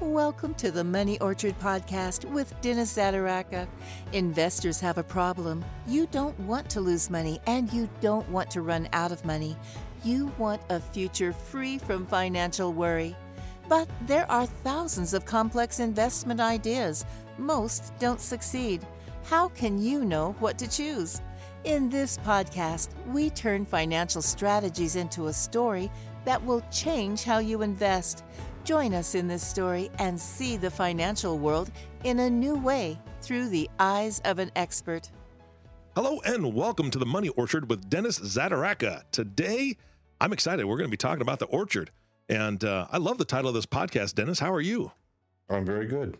Welcome 0.00 0.54
to 0.54 0.70
the 0.70 0.84
Money 0.84 1.18
Orchard 1.18 1.58
podcast 1.58 2.24
with 2.30 2.54
Dennis 2.60 2.96
Zaderaka. 2.96 3.66
Investors 4.12 4.78
have 4.78 4.96
a 4.96 5.02
problem. 5.02 5.64
You 5.88 6.06
don't 6.12 6.38
want 6.38 6.70
to 6.70 6.80
lose 6.80 7.10
money 7.10 7.40
and 7.48 7.72
you 7.72 7.88
don't 8.00 8.28
want 8.28 8.48
to 8.52 8.62
run 8.62 8.88
out 8.92 9.10
of 9.10 9.24
money. 9.24 9.56
You 10.04 10.32
want 10.38 10.62
a 10.68 10.78
future 10.78 11.32
free 11.32 11.78
from 11.78 12.06
financial 12.06 12.72
worry. 12.72 13.16
But 13.68 13.88
there 14.06 14.30
are 14.30 14.46
thousands 14.46 15.14
of 15.14 15.24
complex 15.24 15.80
investment 15.80 16.38
ideas. 16.38 17.04
Most 17.36 17.92
don't 17.98 18.20
succeed. 18.20 18.86
How 19.24 19.48
can 19.48 19.78
you 19.78 20.04
know 20.04 20.36
what 20.38 20.58
to 20.58 20.70
choose? 20.70 21.22
In 21.64 21.90
this 21.90 22.18
podcast, 22.18 22.90
we 23.08 23.30
turn 23.30 23.66
financial 23.66 24.22
strategies 24.22 24.94
into 24.94 25.26
a 25.26 25.32
story 25.32 25.90
that 26.24 26.44
will 26.44 26.62
change 26.70 27.24
how 27.24 27.38
you 27.38 27.62
invest. 27.62 28.22
Join 28.64 28.92
us 28.94 29.14
in 29.14 29.28
this 29.28 29.46
story 29.46 29.90
and 29.98 30.20
see 30.20 30.56
the 30.56 30.70
financial 30.70 31.38
world 31.38 31.70
in 32.04 32.18
a 32.20 32.28
new 32.30 32.56
way 32.56 32.98
through 33.22 33.48
the 33.48 33.68
eyes 33.78 34.20
of 34.24 34.38
an 34.38 34.50
expert. 34.56 35.10
Hello 35.94 36.20
and 36.24 36.54
welcome 36.54 36.90
to 36.90 36.98
the 36.98 37.06
Money 37.06 37.28
Orchard 37.30 37.70
with 37.70 37.88
Dennis 37.88 38.18
Zaderaka. 38.20 39.04
Today, 39.10 39.76
I'm 40.20 40.32
excited. 40.32 40.64
We're 40.66 40.76
going 40.76 40.88
to 40.88 40.90
be 40.90 40.96
talking 40.96 41.22
about 41.22 41.38
the 41.38 41.46
orchard. 41.46 41.90
And 42.28 42.62
uh, 42.62 42.86
I 42.90 42.98
love 42.98 43.18
the 43.18 43.24
title 43.24 43.48
of 43.48 43.54
this 43.54 43.66
podcast, 43.66 44.14
Dennis. 44.14 44.38
How 44.38 44.52
are 44.52 44.60
you? 44.60 44.92
I'm 45.48 45.64
very 45.64 45.86
good. 45.86 46.18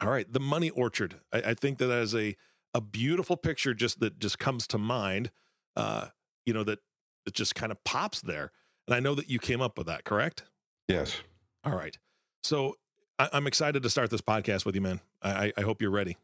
All 0.00 0.08
right, 0.08 0.32
the 0.32 0.38
Money 0.40 0.70
Orchard. 0.70 1.16
I, 1.32 1.38
I 1.38 1.54
think 1.54 1.78
that 1.78 1.86
that 1.86 2.02
is 2.02 2.14
a 2.14 2.36
a 2.74 2.80
beautiful 2.80 3.36
picture 3.36 3.74
just 3.74 3.98
that 4.00 4.20
just 4.20 4.38
comes 4.38 4.66
to 4.68 4.78
mind. 4.78 5.30
Uh, 5.74 6.08
you 6.46 6.54
know 6.54 6.62
that 6.62 6.78
it 7.26 7.34
just 7.34 7.56
kind 7.56 7.72
of 7.72 7.82
pops 7.82 8.20
there. 8.20 8.52
And 8.86 8.94
I 8.94 9.00
know 9.00 9.16
that 9.16 9.28
you 9.28 9.40
came 9.40 9.60
up 9.60 9.76
with 9.76 9.88
that, 9.88 10.04
correct? 10.04 10.44
Yes. 10.86 11.16
All 11.64 11.74
right. 11.74 11.96
So 12.42 12.76
I, 13.18 13.28
am 13.32 13.46
excited 13.46 13.82
to 13.82 13.90
start 13.90 14.10
this 14.10 14.20
podcast 14.20 14.64
with 14.64 14.74
you, 14.74 14.80
man. 14.80 15.00
I, 15.22 15.52
I 15.56 15.62
hope 15.62 15.82
you're 15.82 15.90
ready. 15.90 16.16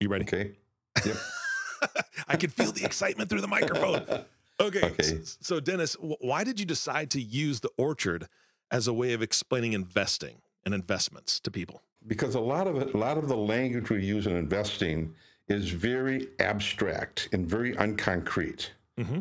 You 0.00 0.08
ready? 0.08 0.24
Okay. 0.24 0.52
Yep. 1.04 1.16
I 2.28 2.36
can 2.36 2.50
feel 2.50 2.72
the 2.72 2.84
excitement 2.84 3.28
through 3.30 3.40
the 3.40 3.48
microphone. 3.48 4.24
Okay. 4.60 4.84
okay. 4.84 5.18
So, 5.40 5.58
Dennis, 5.58 5.94
why 5.94 6.44
did 6.44 6.60
you 6.60 6.66
decide 6.66 7.10
to 7.12 7.20
use 7.20 7.60
the 7.60 7.70
orchard 7.76 8.28
as 8.70 8.86
a 8.86 8.92
way 8.92 9.12
of 9.12 9.20
explaining 9.20 9.72
investing 9.72 10.42
and 10.64 10.72
investments 10.72 11.40
to 11.40 11.50
people? 11.50 11.82
Because 12.06 12.36
a 12.36 12.40
lot 12.40 12.68
of 12.68 12.76
it, 12.76 12.94
a 12.94 12.96
lot 12.96 13.18
of 13.18 13.26
the 13.26 13.36
language 13.36 13.90
we 13.90 14.04
use 14.04 14.26
in 14.26 14.36
investing 14.36 15.14
is 15.48 15.70
very 15.70 16.28
abstract 16.38 17.28
and 17.32 17.48
very 17.48 17.74
unconcrete. 17.74 18.68
Mm-hmm. 19.00 19.20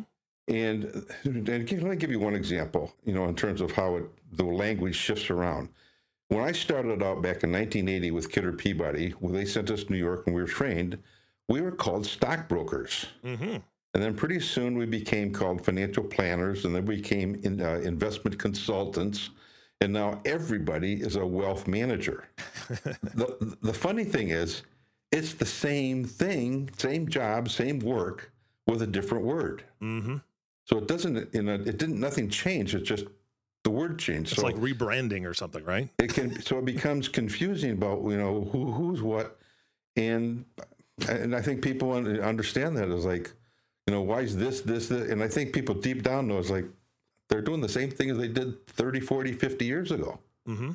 And, 0.52 1.06
and 1.24 1.48
let 1.48 1.84
me 1.84 1.96
give 1.96 2.12
you 2.12 2.20
one 2.20 2.36
example, 2.36 2.94
you 3.06 3.14
know, 3.14 3.26
in 3.26 3.36
terms 3.36 3.62
of 3.62 3.72
how 3.72 3.96
it, 3.96 4.04
the 4.34 4.44
language 4.44 4.96
shifts 4.96 5.30
around. 5.30 5.70
When 6.28 6.44
I 6.44 6.52
started 6.52 7.02
out 7.02 7.22
back 7.22 7.44
in 7.44 7.52
1980 7.52 8.12
with 8.12 8.32
Kidder 8.32 8.54
Peabody, 8.54 9.12
when 9.20 9.34
they 9.34 9.46
sent 9.46 9.72
us 9.72 9.86
to 9.86 9.92
New 9.92 9.98
York 9.98 10.24
and 10.26 10.36
we 10.36 10.42
were 10.42 10.48
trained, 10.48 10.98
we 11.48 11.62
were 11.62 11.72
called 11.72 12.06
stockbrokers. 12.06 13.06
Mm-hmm. 13.24 13.58
And 13.94 14.04
then 14.04 14.16
pretty 14.16 14.40
soon 14.40 14.78
we 14.78 14.86
became 14.86 15.34
called 15.34 15.64
financial 15.64 16.04
planners, 16.04 16.64
and 16.66 16.74
then 16.74 16.86
we 16.86 16.98
became 16.98 17.36
in, 17.44 17.62
uh, 17.62 17.82
investment 17.84 18.40
consultants. 18.40 19.32
And 19.82 19.92
now 19.92 20.22
everybody 20.26 21.02
is 21.02 21.16
a 21.16 21.26
wealth 21.26 21.68
manager. 21.68 22.30
the, 22.68 23.58
the 23.62 23.74
funny 23.74 24.06
thing 24.06 24.30
is, 24.30 24.64
it's 25.12 25.34
the 25.34 25.46
same 25.46 26.06
thing, 26.06 26.70
same 26.78 27.08
job, 27.08 27.50
same 27.50 27.80
work 27.80 28.32
with 28.68 28.82
a 28.82 28.88
different 28.88 29.26
word. 29.26 29.64
Mm-hmm. 29.82 30.18
So 30.72 30.80
it 30.80 30.88
doesn't, 30.88 31.33
you 31.33 31.44
know, 31.44 31.55
it 31.55 31.77
didn't, 31.77 32.00
nothing 32.00 32.30
changed. 32.30 32.75
It's 32.75 32.88
just 32.88 33.05
the 33.64 33.69
word 33.69 34.00
changed. 34.00 34.31
It's 34.31 34.41
so 34.41 34.47
like 34.47 34.55
rebranding 34.55 35.25
or 35.25 35.33
something, 35.33 35.64
right? 35.66 35.89
It 36.00 36.14
can, 36.14 36.41
so 36.41 36.59
it 36.59 36.66
becomes 36.66 37.08
confusing 37.08 37.72
about, 37.72 38.03
you 38.03 38.17
know, 38.17 38.50
who, 38.52 38.72
who's 38.72 39.02
what. 39.02 39.38
And, 39.97 40.45
and 41.09 41.36
I 41.36 41.42
think 41.42 41.61
people 41.61 41.92
understand 41.92 42.77
that 42.77 42.89
as 42.89 43.03
like, 43.05 43.33
you 43.88 43.94
know, 43.94 44.02
why 44.02 44.21
is 44.21 44.37
this, 44.37 44.61
this, 44.61 44.87
this? 44.87 45.10
And 45.11 45.21
I 45.21 45.27
think 45.27 45.54
people 45.54 45.76
deep 45.76 46.04
down 46.04 46.27
know 46.27 46.37
it's 46.37 46.49
like, 46.49 46.65
they're 47.27 47.42
doing 47.42 47.61
the 47.61 47.70
same 47.70 47.89
thing 47.89 48.10
as 48.10 48.17
they 48.17 48.27
did 48.27 48.65
30, 48.67 48.99
40, 48.99 49.33
50 49.33 49.65
years 49.65 49.92
ago. 49.92 50.20
Mm-hmm. 50.48 50.71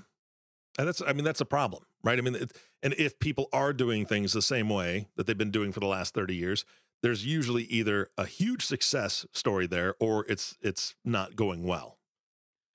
And 0.79 0.89
that's, 0.89 1.01
I 1.07 1.13
mean, 1.13 1.25
that's 1.25 1.41
a 1.41 1.47
problem, 1.47 1.85
right? 2.03 2.19
I 2.19 2.23
mean, 2.23 2.35
it, 2.35 2.53
and 2.83 2.95
if 2.99 3.19
people 3.19 3.49
are 3.53 3.73
doing 3.73 4.05
things 4.05 4.33
the 4.33 4.43
same 4.43 4.69
way 4.69 5.09
that 5.17 5.27
they've 5.27 5.39
been 5.39 5.51
doing 5.51 5.73
for 5.73 5.81
the 5.81 5.87
last 5.87 6.13
30 6.13 6.35
years, 6.35 6.65
there's 7.03 7.25
usually 7.25 7.65
either 7.65 8.09
a 8.17 8.27
huge 8.27 8.65
success 8.65 9.27
story 9.33 9.67
there 9.67 9.95
or 10.01 10.25
it's 10.29 10.57
it's 10.61 10.95
not 11.05 11.37
going 11.37 11.65
well 11.65 11.97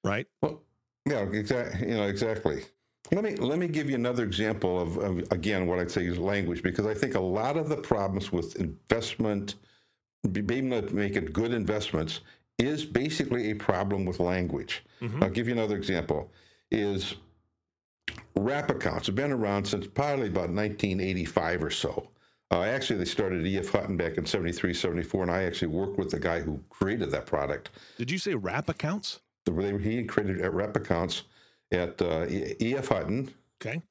right? 0.04 0.28
Well 0.42 0.62
yeah 1.06 1.22
exactly 1.22 1.90
you 1.90 1.96
know 1.96 2.04
exactly. 2.04 2.64
Let 3.12 3.24
me 3.24 3.36
let 3.36 3.60
me 3.60 3.68
give 3.68 3.90
you 3.90 3.96
another 3.96 4.24
example 4.24 4.80
of, 4.80 4.98
of, 4.98 5.32
again 5.32 5.68
what 5.68 5.80
i'd 5.80 5.92
say 5.92 6.06
is 6.06 6.18
language 6.18 6.64
because 6.64 6.86
i 6.86 6.94
think 6.94 7.16
a 7.16 7.20
lot 7.20 7.58
of 7.58 7.68
the 7.68 7.76
problems 7.76 8.32
with 8.32 8.56
investment 8.56 9.56
being 10.32 10.72
able 10.72 10.88
to 10.88 10.96
make 10.96 11.16
it 11.16 11.34
good 11.34 11.52
investments 11.52 12.22
is 12.58 12.86
basically 12.86 13.50
a 13.50 13.56
problem 13.56 14.06
with 14.06 14.20
language. 14.20 14.84
Mm-hmm. 15.02 15.24
i'll 15.24 15.30
give 15.30 15.48
you 15.48 15.54
another 15.54 15.76
example 15.76 16.32
is 16.70 17.16
wrap 18.36 18.70
accounts. 18.70 19.08
Have 19.08 19.16
been 19.16 19.32
around 19.32 19.66
since 19.66 19.88
probably 19.88 20.28
about 20.28 20.50
1985 20.50 21.64
or 21.64 21.72
so 21.72 22.10
uh, 22.52 22.64
actually, 22.64 22.98
they 22.98 23.06
started 23.06 23.46
EF 23.46 23.70
Hutton 23.70 23.96
back 23.96 24.18
in 24.18 24.26
73, 24.26 24.74
74, 24.74 25.24
and 25.24 25.32
I 25.32 25.44
actually 25.44 25.70
worked 25.70 25.98
with 25.98 26.12
the 26.12 26.20
guy 26.20 26.42
who 26.42 26.60
created 26.70 27.10
that 27.12 27.26
product. 27.26 27.70
Did 27.98 28.12
you 28.12 28.18
say 28.18 28.36
wrap 28.36 28.68
accounts? 28.68 29.22
They, 29.46 29.78
he 29.78 30.04
created 30.04 30.46
wrap 30.46 30.76
accounts 30.76 31.24
at 31.72 32.02
uh, 32.02 32.26
EF 32.30 32.90
Hutton. 32.90 33.34
Okay. 33.62 33.82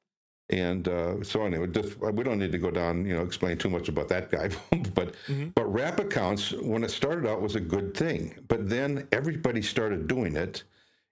And 0.50 0.88
uh, 0.88 1.22
so 1.22 1.44
anyway, 1.44 1.68
just, 1.68 1.98
we 1.98 2.24
don't 2.24 2.38
need 2.38 2.52
to 2.52 2.58
go 2.58 2.70
down, 2.70 3.06
you 3.06 3.14
know, 3.14 3.22
explain 3.22 3.56
too 3.56 3.70
much 3.70 3.88
about 3.88 4.08
that 4.08 4.30
guy. 4.30 4.48
but 4.94 5.14
mm-hmm. 5.26 5.48
but 5.54 5.64
wrap 5.72 6.00
accounts, 6.00 6.52
when 6.52 6.84
it 6.84 6.90
started 6.90 7.28
out, 7.28 7.40
was 7.40 7.54
a 7.54 7.60
good 7.60 7.96
thing. 7.96 8.34
But 8.48 8.68
then 8.68 9.06
everybody 9.12 9.62
started 9.62 10.08
doing 10.08 10.36
it, 10.36 10.64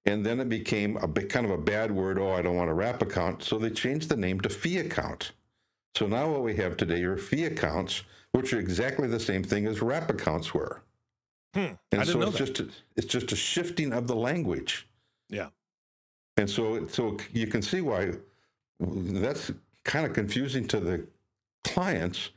and 0.05 0.27
then 0.27 0.41
it 0.41 0.49
became 0.49 0.97
a 0.99 1.07
bit, 1.07 1.31
kind 1.31 1.47
of 1.47 1.53
a 1.53 1.59
bad 1.59 1.93
word. 1.93 2.19
Oh, 2.19 2.33
I 2.33 2.43
don't 2.43 2.57
want 2.57 2.69
a 2.69 2.75
wrap 2.75 3.01
account. 3.01 3.45
So 3.45 3.59
they 3.59 3.71
changed 3.71 4.09
the 4.09 4.17
name 4.17 4.41
to 4.41 4.49
fee 4.49 4.79
account. 4.79 5.33
So 5.97 6.07
now 6.07 6.31
what 6.31 6.43
we 6.43 6.55
have 6.57 6.77
today 6.77 7.03
are 7.03 7.17
fee 7.17 7.45
accounts, 7.47 8.03
which 8.33 8.53
are 8.53 8.61
exactly 8.61 9.09
the 9.09 9.21
same 9.21 9.43
thing 9.43 9.67
as 9.67 9.83
wrap 9.83 10.11
accounts 10.11 10.55
were. 10.55 10.83
Hmm. 11.55 11.73
And 11.93 12.07
so 12.07 12.23
it's 12.23 12.39
that. 12.39 12.39
just 12.39 12.61
a, 12.61 12.69
it's 12.97 13.07
just 13.07 13.33
a 13.33 13.37
shifting 13.37 13.93
of 13.93 14.07
the 14.07 14.15
language. 14.15 14.87
Yeah. 15.29 15.49
And 16.37 16.49
so 16.49 16.87
so 16.87 17.17
you 17.33 17.47
can 17.47 17.63
see 17.63 17.81
why 17.81 18.13
that's 18.81 19.51
kind 19.85 20.07
of 20.07 20.13
confusing 20.13 20.69
to 20.69 20.79
the 20.79 21.07
clients 21.65 22.31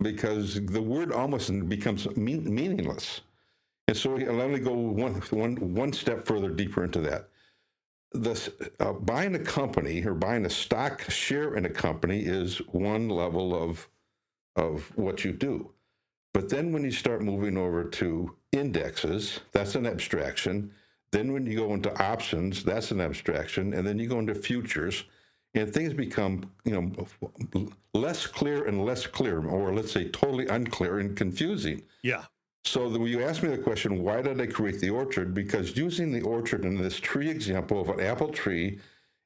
because 0.00 0.64
the 0.66 0.82
word 0.82 1.12
almost 1.12 1.68
becomes 1.68 2.08
mean, 2.16 2.52
meaningless. 2.52 3.20
And 3.86 3.96
so 3.96 4.10
let 4.10 4.50
me 4.50 4.58
go 4.58 4.72
one, 4.72 5.14
one, 5.30 5.74
one 5.74 5.92
step 5.92 6.26
further 6.26 6.48
deeper 6.48 6.84
into 6.84 7.00
that 7.00 7.28
this 8.12 8.50
uh, 8.80 8.92
buying 8.92 9.34
a 9.34 9.38
company 9.38 10.04
or 10.04 10.14
buying 10.14 10.44
a 10.44 10.50
stock 10.50 11.08
share 11.10 11.54
in 11.54 11.64
a 11.64 11.70
company 11.70 12.20
is 12.20 12.58
one 12.68 13.08
level 13.08 13.54
of 13.54 13.88
of 14.56 14.92
what 14.96 15.24
you 15.24 15.32
do. 15.32 15.70
But 16.32 16.48
then 16.48 16.72
when 16.72 16.84
you 16.84 16.90
start 16.90 17.22
moving 17.22 17.56
over 17.56 17.84
to 17.84 18.36
indexes, 18.52 19.40
that's 19.52 19.74
an 19.74 19.86
abstraction. 19.86 20.72
Then 21.12 21.32
when 21.32 21.46
you 21.46 21.56
go 21.56 21.72
into 21.74 21.92
options, 22.02 22.62
that's 22.62 22.90
an 22.90 23.00
abstraction, 23.00 23.74
and 23.74 23.86
then 23.86 23.98
you 23.98 24.08
go 24.08 24.18
into 24.18 24.34
futures, 24.34 25.04
and 25.54 25.72
things 25.72 25.92
become 25.92 26.50
you 26.64 26.72
know 26.72 27.68
less 27.94 28.26
clear 28.26 28.64
and 28.66 28.84
less 28.84 29.06
clear, 29.06 29.44
or 29.44 29.72
let's 29.74 29.92
say 29.92 30.08
totally 30.08 30.46
unclear 30.46 30.98
and 30.98 31.16
confusing. 31.16 31.82
Yeah. 32.02 32.24
So 32.64 32.88
when 32.88 33.06
you 33.06 33.22
ask 33.22 33.42
me 33.42 33.48
the 33.48 33.58
question, 33.58 34.02
why 34.02 34.22
did 34.22 34.40
I 34.40 34.46
create 34.46 34.80
the 34.80 34.90
orchard? 34.90 35.34
Because 35.34 35.76
using 35.76 36.12
the 36.12 36.20
orchard 36.20 36.64
in 36.64 36.76
this 36.76 37.00
tree 37.00 37.30
example 37.30 37.80
of 37.80 37.88
an 37.88 38.00
apple 38.00 38.28
tree 38.28 38.78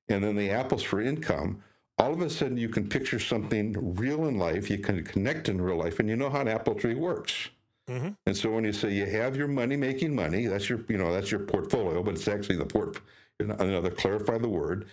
and 0.08 0.22
then 0.22 0.36
the 0.36 0.50
apples 0.50 0.82
for 0.82 1.00
income, 1.00 1.62
all 1.98 2.12
of 2.12 2.20
a 2.20 2.30
sudden 2.30 2.56
you 2.56 2.68
can 2.68 2.88
picture 2.88 3.18
something 3.18 3.94
real 3.96 4.26
in 4.26 4.38
life, 4.38 4.70
you 4.70 4.78
can 4.78 5.04
connect 5.04 5.48
in 5.48 5.60
real 5.60 5.76
life, 5.76 6.00
and 6.00 6.08
you 6.08 6.16
know 6.16 6.30
how 6.30 6.40
an 6.40 6.48
apple 6.48 6.74
tree 6.74 6.94
works. 6.94 7.50
Mm-hmm. 7.88 8.10
And 8.26 8.36
so 8.36 8.50
when 8.50 8.64
you 8.64 8.72
say 8.72 8.92
you 8.92 9.06
have 9.06 9.36
your 9.36 9.48
money 9.48 9.76
making 9.76 10.14
money, 10.14 10.46
that's 10.46 10.68
your 10.68 10.80
you 10.88 10.96
know 10.96 11.12
that's 11.12 11.30
your 11.30 11.40
portfolio, 11.40 12.02
but 12.02 12.14
it's 12.14 12.28
actually 12.28 12.56
the 12.56 12.64
port. 12.64 12.98
Another 13.38 13.90
clarify 13.90 14.38
the 14.38 14.48
word. 14.48 14.86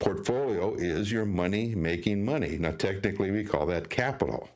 Portfolio 0.00 0.74
is 0.74 1.12
your 1.12 1.24
money 1.24 1.74
making 1.74 2.24
money. 2.24 2.58
Now 2.58 2.72
technically 2.72 3.30
we 3.30 3.44
call 3.44 3.66
that 3.66 3.88
capital 3.88 4.48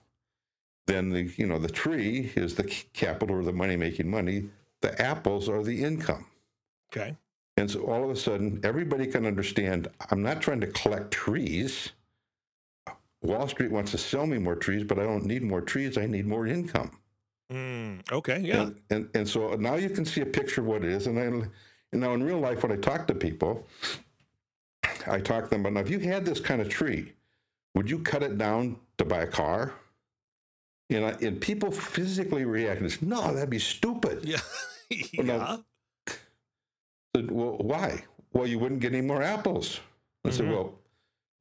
then 0.90 1.10
the 1.10 1.32
you 1.36 1.46
know 1.46 1.58
the 1.58 1.68
tree 1.68 2.32
is 2.36 2.54
the 2.54 2.64
capital 2.92 3.36
or 3.36 3.44
the 3.44 3.52
money 3.52 3.76
making 3.76 4.10
money. 4.10 4.48
The 4.80 5.00
apples 5.00 5.48
are 5.48 5.62
the 5.62 5.82
income. 5.82 6.26
Okay. 6.92 7.16
And 7.56 7.70
so 7.70 7.82
all 7.82 8.02
of 8.02 8.10
a 8.10 8.16
sudden, 8.16 8.60
everybody 8.64 9.06
can 9.06 9.26
understand. 9.26 9.88
I'm 10.10 10.22
not 10.22 10.40
trying 10.40 10.60
to 10.62 10.66
collect 10.66 11.10
trees. 11.10 11.90
Wall 13.22 13.46
Street 13.48 13.70
wants 13.70 13.90
to 13.90 13.98
sell 13.98 14.26
me 14.26 14.38
more 14.38 14.56
trees, 14.56 14.84
but 14.84 14.98
I 14.98 15.02
don't 15.02 15.26
need 15.26 15.42
more 15.42 15.60
trees. 15.60 15.98
I 15.98 16.06
need 16.06 16.26
more 16.26 16.46
income. 16.46 16.98
Mm, 17.52 18.10
okay. 18.10 18.40
Yeah. 18.40 18.62
And, 18.62 18.80
and, 18.88 19.08
and 19.14 19.28
so 19.28 19.54
now 19.56 19.74
you 19.74 19.90
can 19.90 20.06
see 20.06 20.22
a 20.22 20.26
picture 20.26 20.62
of 20.62 20.68
what 20.68 20.84
it 20.84 20.90
is. 20.90 21.06
And 21.06 21.18
then 21.18 21.50
and 21.92 22.00
now 22.00 22.14
in 22.14 22.22
real 22.22 22.38
life, 22.38 22.62
when 22.62 22.72
I 22.72 22.76
talk 22.76 23.06
to 23.08 23.14
people, 23.14 23.66
I 25.06 25.20
talk 25.20 25.44
to 25.44 25.50
them 25.50 25.60
about 25.60 25.72
now, 25.72 25.80
if 25.80 25.90
you 25.90 25.98
had 25.98 26.24
this 26.24 26.40
kind 26.40 26.60
of 26.60 26.68
tree, 26.68 27.12
would 27.74 27.90
you 27.90 27.98
cut 27.98 28.22
it 28.22 28.38
down 28.38 28.76
to 28.98 29.04
buy 29.04 29.22
a 29.22 29.26
car? 29.26 29.72
And, 30.90 31.04
I, 31.06 31.10
and 31.22 31.40
people 31.40 31.70
physically 31.70 32.44
react 32.44 32.80
and 32.80 32.90
say, 32.90 32.98
no, 33.02 33.32
that'd 33.32 33.48
be 33.50 33.58
stupid. 33.58 34.24
Yeah. 34.24 34.38
Well, 34.90 34.98
yeah. 35.12 35.22
no. 35.22 35.64
Said, 37.14 37.30
well, 37.30 37.56
why? 37.58 38.02
Well, 38.32 38.46
you 38.48 38.58
wouldn't 38.58 38.80
get 38.80 38.92
any 38.92 39.06
more 39.06 39.22
apples. 39.22 39.78
I 40.24 40.30
said, 40.30 40.46
Mhm. 40.46 40.50
well, 40.50 40.74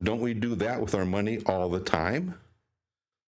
don't 0.03 0.21
we 0.21 0.35
do 0.35 0.53
that 0.55 0.79
with 0.79 0.93
our 0.93 1.03
money 1.05 1.39
all 1.47 1.67
the 1.67 1.79
time? 1.79 2.35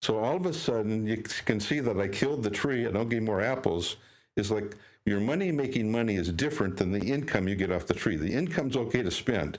So 0.03 0.19
all 0.21 0.37
of 0.37 0.47
a 0.47 0.53
sudden, 0.55 1.05
you 1.05 1.17
can 1.47 1.59
see 1.59 1.81
that 1.81 1.99
I 1.99 2.07
killed 2.07 2.45
the 2.45 2.51
tree. 2.51 2.87
I 2.87 2.93
don't 2.93 3.09
get 3.09 3.25
more 3.25 3.41
apples. 3.41 3.97
It's 4.37 4.53
like 4.53 4.77
your 5.05 5.19
money 5.19 5.51
making 5.51 5.91
money 5.91 6.15
is 6.15 6.31
different 6.31 6.77
than 6.77 6.93
the 6.93 7.01
income 7.05 7.49
you 7.49 7.57
get 7.57 7.73
off 7.73 7.87
the 7.87 7.95
tree. 7.95 8.15
The 8.17 8.33
income's 8.33 8.77
okay 8.77 9.03
to 9.03 9.11
spend, 9.11 9.59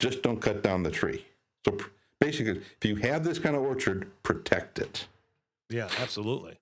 just 0.00 0.22
don't 0.22 0.40
cut 0.40 0.62
down 0.62 0.82
the 0.82 0.90
tree. 0.90 1.24
So 1.64 1.78
basically, 2.20 2.60
if 2.80 2.84
you 2.84 2.96
have 2.96 3.24
this 3.24 3.38
kind 3.38 3.56
of 3.56 3.62
orchard, 3.62 4.06
protect 4.22 4.78
it. 4.78 5.06
Yeah, 5.70 5.88
absolutely. 5.98 6.58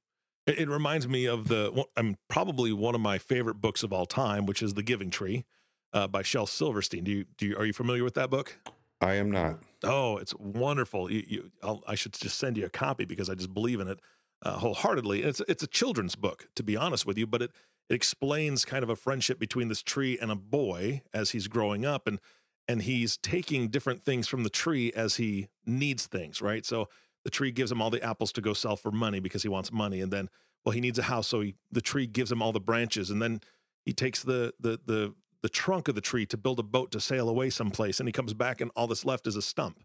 It, 0.47 0.61
it 0.61 0.69
reminds 0.69 1.07
me 1.09 1.27
of 1.27 1.49
the 1.49 1.71
one- 1.73 1.87
I'm 1.97 2.17
probably 2.29 2.73
one 2.73 2.95
of 2.95 3.01
my 3.01 3.19
favorite 3.19 3.61
books 3.61 3.83
of 3.83 3.93
all 3.93 4.07
time, 4.07 4.47
which 4.47 4.63
is 4.63 4.75
The 4.75 4.83
Giving 4.83 5.11
Tree 5.11 5.45
uh, 5.93 6.07
by 6.09 6.23
Shel 6.23 6.47
Silverstein. 6.47 7.05
Do 7.05 7.11
you, 7.11 7.25
do 7.37 7.47
you 7.47 7.57
are 7.57 7.65
you 7.65 7.73
familiar 7.73 8.05
with 8.05 8.15
that 8.15 8.31
book? 8.31 8.59
I 9.01 9.15
am 9.15 9.31
not. 9.31 9.59
Oh, 9.85 10.17
it's 10.17 10.35
wonderful. 10.37 11.11
You, 11.11 11.25
you, 11.27 11.51
I'll, 11.63 11.83
I 11.87 11.97
should 11.97 12.13
just 12.13 12.39
send 12.39 12.57
you 12.57 12.65
a 12.65 12.71
copy 12.71 13.05
because 13.05 13.29
I 13.29 13.35
just 13.35 13.53
believe 13.53 13.81
in 13.81 13.89
it 13.89 13.99
uh, 14.43 14.59
wholeheartedly. 14.59 15.23
It's 15.23 15.41
it's 15.49 15.63
a 15.63 15.67
children's 15.67 16.15
book, 16.15 16.49
to 16.55 16.63
be 16.63 16.77
honest 16.77 17.05
with 17.05 17.19
you, 17.19 17.27
but 17.27 17.43
it 17.43 17.51
it 17.89 17.95
explains 17.95 18.65
kind 18.65 18.85
of 18.85 18.91
a 18.91 18.97
friendship 18.97 19.39
between 19.39 19.69
this 19.69 19.83
tree 19.83 20.17
and 20.21 20.31
a 20.31 20.37
boy 20.37 21.03
as 21.13 21.31
he's 21.31 21.49
growing 21.49 21.85
up, 21.85 22.07
and 22.07 22.21
and 22.69 22.83
he's 22.83 23.17
taking 23.17 23.69
different 23.69 24.03
things 24.03 24.29
from 24.29 24.45
the 24.45 24.51
tree 24.51 24.93
as 24.95 25.17
he 25.17 25.49
needs 25.67 26.07
things, 26.07 26.41
right? 26.41 26.65
So 26.65 26.89
the 27.25 27.31
tree 27.31 27.53
gives 27.53 27.71
him 27.71 27.81
all 27.81 27.91
the 27.91 28.03
apples 28.03 28.33
to 28.33 28.41
go 28.41 28.53
sell 28.53 28.77
for 28.77 28.91
money 28.91 29.21
because 29.21 29.43
he 29.43 29.49
wants 29.49 29.73
money, 29.73 30.01
and 30.01 30.13
then 30.13 30.29
well, 30.65 30.73
he 30.73 30.81
needs 30.81 30.99
a 30.99 31.05
house, 31.05 31.29
so 31.29 31.41
he, 31.41 31.55
the 31.71 31.81
tree 31.81 32.07
gives 32.07 32.31
him 32.31 32.41
all 32.41 32.53
the 32.53 32.61
branches, 32.61 33.11
and 33.11 33.21
then 33.21 33.41
he 33.85 33.93
takes 33.93 34.23
the 34.23 34.55
the 34.61 34.79
the 34.85 35.15
the 35.43 35.49
trunk 35.49 35.89
of 35.89 35.97
the 35.97 36.01
tree 36.01 36.25
to 36.27 36.37
build 36.37 36.61
a 36.61 36.63
boat 36.63 36.93
to 36.93 37.01
sail 37.01 37.29
away 37.29 37.51
someplace, 37.51 37.99
and 37.99 38.09
he 38.09 38.13
comes 38.13 38.35
back, 38.35 38.61
and 38.61 38.71
all 38.77 38.87
that's 38.87 39.05
left 39.05 39.27
is 39.27 39.37
a 39.37 39.43
stump, 39.43 39.81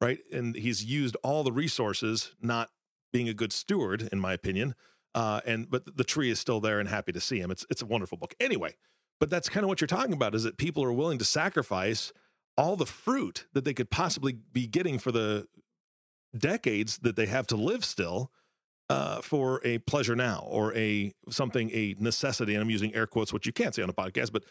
right? 0.00 0.20
And 0.32 0.54
he's 0.54 0.84
used 0.84 1.16
all 1.24 1.42
the 1.42 1.52
resources, 1.52 2.34
not 2.40 2.70
being 3.12 3.28
a 3.28 3.34
good 3.34 3.52
steward, 3.52 4.08
in 4.12 4.20
my 4.20 4.32
opinion. 4.32 4.74
Uh, 5.14 5.40
and 5.44 5.70
but 5.70 5.96
the 5.96 6.04
tree 6.04 6.30
is 6.30 6.38
still 6.38 6.60
there 6.60 6.80
and 6.80 6.88
happy 6.88 7.12
to 7.12 7.20
see 7.20 7.38
him. 7.38 7.50
It's 7.50 7.66
it's 7.68 7.82
a 7.82 7.86
wonderful 7.86 8.16
book. 8.16 8.34
Anyway, 8.40 8.76
but 9.20 9.28
that's 9.28 9.48
kind 9.48 9.64
of 9.64 9.68
what 9.68 9.80
you're 9.80 9.88
talking 9.88 10.14
about 10.14 10.34
is 10.34 10.44
that 10.44 10.56
people 10.56 10.82
are 10.82 10.92
willing 10.92 11.18
to 11.18 11.24
sacrifice 11.24 12.12
all 12.56 12.76
the 12.76 12.86
fruit 12.86 13.46
that 13.52 13.64
they 13.64 13.74
could 13.74 13.90
possibly 13.90 14.32
be 14.32 14.66
getting 14.66 14.98
for 14.98 15.12
the 15.12 15.46
decades 16.36 16.98
that 16.98 17.16
they 17.16 17.26
have 17.26 17.46
to 17.48 17.56
live 17.56 17.84
still 17.84 18.30
uh, 18.88 19.20
for 19.20 19.60
a 19.64 19.78
pleasure 19.78 20.16
now 20.16 20.46
or 20.48 20.74
a 20.76 21.14
something 21.30 21.70
a 21.70 21.94
necessity. 21.98 22.54
And 22.54 22.62
I'm 22.62 22.70
using 22.70 22.94
air 22.94 23.06
quotes, 23.06 23.32
which 23.32 23.46
you 23.46 23.52
can't 23.52 23.74
say 23.74 23.82
on 23.82 23.90
a 23.90 23.94
podcast, 23.94 24.32
but 24.32 24.44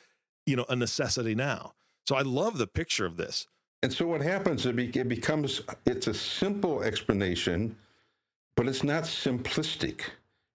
you 0.46 0.56
know, 0.56 0.66
a 0.70 0.76
necessity 0.76 1.36
now. 1.36 1.74
So 2.08 2.16
I 2.16 2.22
love 2.22 2.58
the 2.58 2.68
picture 2.68 3.06
of 3.06 3.18
this. 3.18 3.48
And 3.84 3.92
so 3.92 4.08
what 4.08 4.22
happens? 4.22 4.66
It, 4.66 4.76
be, 4.76 4.88
it 4.88 5.08
becomes 5.08 5.62
it's 5.86 6.08
a 6.08 6.14
simple 6.14 6.84
explanation, 6.84 7.76
but 8.56 8.68
it's 8.68 8.84
not 8.84 9.04
simplistic. 9.04 10.02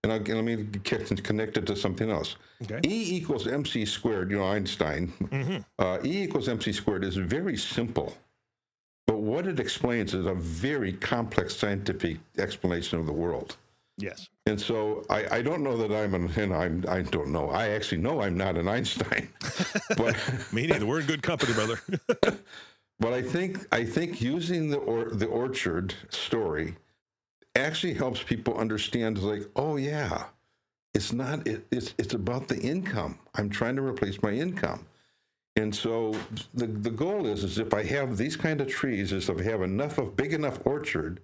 And 0.05 0.13
I'll, 0.13 0.21
let 0.21 0.45
me 0.45 0.67
connect 0.85 1.57
it 1.57 1.67
to 1.67 1.75
something 1.75 2.11
else. 2.11 2.37
Okay. 2.63 2.81
E 2.87 3.17
equals 3.17 3.49
mc 3.49 3.85
squared. 3.87 4.31
You 4.31 4.39
know 4.39 4.45
Einstein. 4.45 5.13
Mm-hmm. 5.21 5.57
Uh, 5.79 5.99
e 6.05 6.23
equals 6.23 6.49
mc 6.49 6.73
squared 6.73 7.03
is 7.03 7.17
very 7.17 7.57
simple, 7.57 8.17
but 9.07 9.19
what 9.19 9.47
it 9.47 9.61
explains 9.61 10.15
is 10.15 10.27
a 10.27 10.35
very 10.35 10.93
complex 10.93 11.57
scientific 11.57 12.19
explanation 12.39 12.99
of 12.99 13.07
the 13.07 13.13
world. 13.13 13.57
Yes. 13.99 14.29
And 14.45 14.61
so 14.61 15.05
I, 15.09 15.39
I 15.39 15.43
don't 15.43 15.63
know 15.63 15.77
that 15.77 15.91
I'm 15.91 16.15
an, 16.15 16.31
and 16.37 16.55
I'm, 16.55 16.85
I 16.89 17.03
don't 17.03 17.33
know. 17.33 17.49
I 17.49 17.69
actually 17.69 18.03
know 18.03 18.21
I'm 18.21 18.37
not 18.37 18.57
an 18.57 18.69
Einstein, 18.69 19.31
but 19.97 20.17
Me 20.53 20.67
neither. 20.67 20.85
We're 20.85 21.01
in 21.01 21.07
good 21.07 21.23
company, 21.23 21.55
brother. 21.55 21.81
But 22.99 23.13
I 23.13 23.23
think 23.23 23.67
I 23.73 23.85
think 23.85 24.21
using 24.21 24.71
the 24.71 24.79
or, 24.79 25.11
the 25.11 25.27
orchard 25.27 25.95
story 26.09 26.77
actually 27.55 27.95
helps 27.95 28.23
people 28.23 28.57
understand. 28.57 29.19
Like, 29.23 29.43
oh 29.55 29.77
yeah, 29.77 30.25
it's 30.95 31.13
not. 31.13 31.47
It, 31.47 31.67
it's 31.71 31.95
it's 31.99 32.15
about 32.15 32.49
the 32.49 32.59
income. 32.59 33.19
I'm 33.35 33.51
trying 33.51 33.77
to 33.77 33.83
replace 33.83 34.23
my 34.23 34.33
income, 34.33 34.87
and 35.57 35.75
so 35.75 36.15
the 36.55 36.67
the 36.67 36.91
goal 36.91 37.27
is 37.27 37.45
is 37.45 37.59
if 37.59 37.75
I 37.75 37.85
have 37.85 38.17
these 38.17 38.37
kind 38.37 38.61
of 38.61 38.69
trees, 38.69 39.13
is 39.13 39.29
if 39.29 39.41
I 39.41 39.45
have 39.45 39.63
enough 39.63 39.99
of 39.99 40.17
big 40.17 40.33
enough 40.33 40.61
orchard 40.67 41.21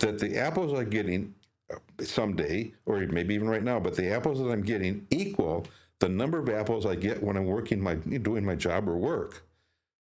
that 0.00 0.18
the 0.18 0.38
apples 0.38 0.72
I'm 0.78 0.90
getting 0.90 1.34
uh, 1.72 1.76
someday, 2.04 2.72
or 2.86 3.00
maybe 3.00 3.34
even 3.34 3.48
right 3.48 3.62
now, 3.62 3.80
but 3.80 3.96
the 3.96 4.08
apples 4.10 4.38
that 4.40 4.50
I'm 4.50 4.62
getting 4.62 5.06
equal 5.10 5.66
the 6.00 6.08
number 6.08 6.38
of 6.38 6.48
apples 6.48 6.86
I 6.86 6.94
get 6.96 7.22
when 7.22 7.36
I'm 7.36 7.46
working 7.46 7.80
my 7.80 7.94
doing 7.94 8.44
my 8.44 8.54
job 8.56 8.88
or 8.88 8.96
work 8.96 9.44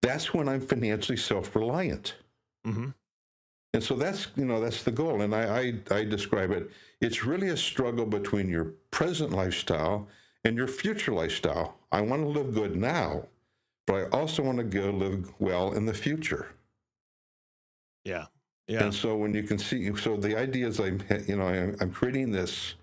that's 0.01 0.33
when 0.33 0.49
I'm 0.49 0.61
financially 0.61 1.17
self-reliant. 1.17 2.15
hmm 2.65 2.89
And 3.73 3.83
so 3.83 3.95
that's 3.95 4.27
you 4.35 4.45
know 4.45 4.59
that's 4.61 4.83
the 4.83 4.91
goal. 4.91 5.21
And 5.21 5.33
I, 5.35 5.59
I 5.91 5.95
I 5.99 6.03
describe 6.05 6.51
it. 6.51 6.71
It's 7.01 7.25
really 7.25 7.49
a 7.49 7.57
struggle 7.57 8.05
between 8.05 8.49
your 8.49 8.65
present 8.91 9.31
lifestyle 9.31 10.07
and 10.43 10.57
your 10.57 10.67
future 10.67 11.13
lifestyle. 11.13 11.77
I 11.91 12.01
want 12.01 12.23
to 12.23 12.27
live 12.29 12.53
good 12.53 12.75
now, 12.75 13.27
but 13.91 14.13
I 14.13 14.17
also 14.17 14.41
want 14.41 14.57
to 14.57 14.63
go 14.63 14.89
live 14.89 15.33
well 15.39 15.73
in 15.73 15.85
the 15.85 15.93
future. 15.93 16.53
Yeah. 18.05 18.27
Yeah. 18.67 18.85
And 18.85 18.93
so 18.93 19.17
when 19.17 19.33
you 19.33 19.43
can 19.43 19.57
see, 19.57 19.93
so 19.97 20.15
the 20.15 20.37
idea 20.37 20.67
is 20.67 20.79
I'm 20.79 21.01
you 21.27 21.35
know 21.35 21.47
I'm, 21.47 21.75
I'm 21.81 21.91
creating 21.91 22.31
this 22.31 22.75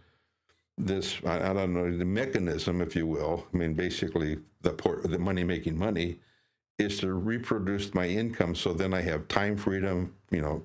this 0.76 1.16
I, 1.24 1.50
I 1.50 1.52
don't 1.54 1.72
know 1.72 1.96
the 1.96 2.04
mechanism, 2.04 2.82
if 2.82 2.94
you 2.94 3.06
will. 3.06 3.46
I 3.52 3.56
mean, 3.56 3.72
basically 3.72 4.38
the 4.60 4.70
port, 4.70 5.10
the 5.10 5.18
money 5.18 5.44
making 5.44 5.78
money 5.78 6.20
is 6.78 6.98
to 7.00 7.14
reproduce 7.14 7.94
my 7.94 8.06
income 8.06 8.54
so 8.54 8.72
then 8.72 8.92
I 8.92 9.00
have 9.00 9.28
time 9.28 9.56
freedom, 9.56 10.14
you 10.30 10.42
know, 10.42 10.62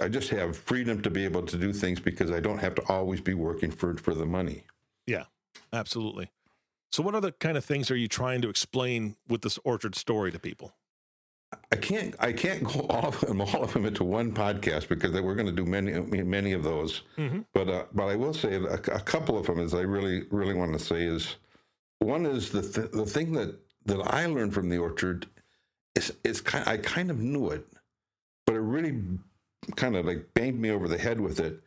I 0.00 0.08
just 0.08 0.30
have 0.30 0.56
freedom 0.56 1.02
to 1.02 1.10
be 1.10 1.24
able 1.24 1.42
to 1.42 1.56
do 1.58 1.72
things 1.72 2.00
because 2.00 2.30
I 2.30 2.40
don't 2.40 2.58
have 2.58 2.74
to 2.76 2.82
always 2.88 3.20
be 3.20 3.34
working 3.34 3.70
for 3.70 3.94
for 3.98 4.14
the 4.14 4.26
money. 4.26 4.64
Yeah, 5.06 5.24
absolutely. 5.70 6.30
So, 6.92 7.02
what 7.02 7.14
other 7.14 7.32
kind 7.32 7.56
of 7.56 7.64
things 7.64 7.90
are 7.90 7.96
you 7.96 8.06
trying 8.06 8.42
to 8.42 8.50
explain 8.50 9.16
with 9.26 9.40
this 9.40 9.58
orchard 9.64 9.94
story 9.94 10.30
to 10.30 10.38
people? 10.38 10.74
I 11.70 11.76
can't 11.76 12.14
I 12.18 12.32
can't 12.32 12.62
go 12.62 12.80
all 12.90 13.08
of 13.08 13.20
them 13.20 13.40
all 13.40 13.64
of 13.64 13.72
them 13.72 13.86
into 13.86 14.04
one 14.04 14.32
podcast 14.32 14.88
because 14.88 15.12
we're 15.12 15.34
going 15.34 15.46
to 15.46 15.52
do 15.52 15.64
many 15.64 15.92
many 16.22 16.52
of 16.52 16.62
those. 16.62 17.02
Mm-hmm. 17.16 17.40
But 17.54 17.68
uh, 17.68 17.84
but 17.94 18.08
I 18.08 18.16
will 18.16 18.34
say 18.34 18.54
a, 18.54 18.74
a 18.74 18.78
couple 18.78 19.38
of 19.38 19.46
them 19.46 19.58
is 19.58 19.72
I 19.72 19.80
really 19.80 20.24
really 20.30 20.54
want 20.54 20.74
to 20.74 20.78
say 20.78 21.04
is 21.04 21.36
one 22.00 22.26
is 22.26 22.50
the 22.50 22.62
th- 22.62 22.90
the 22.92 23.06
thing 23.06 23.32
that 23.32 23.58
that 23.86 24.00
I 24.00 24.26
learned 24.26 24.52
from 24.52 24.68
the 24.68 24.78
orchard 24.78 25.26
is 25.94 26.12
is 26.24 26.42
kind 26.42 26.68
I 26.68 26.76
kind 26.76 27.10
of 27.10 27.18
knew 27.18 27.48
it, 27.48 27.66
but 28.46 28.54
it 28.54 28.60
really 28.60 29.00
kind 29.76 29.96
of 29.96 30.04
like 30.04 30.26
banged 30.34 30.60
me 30.60 30.70
over 30.70 30.88
the 30.88 30.98
head 30.98 31.20
with 31.20 31.40
it. 31.40 31.62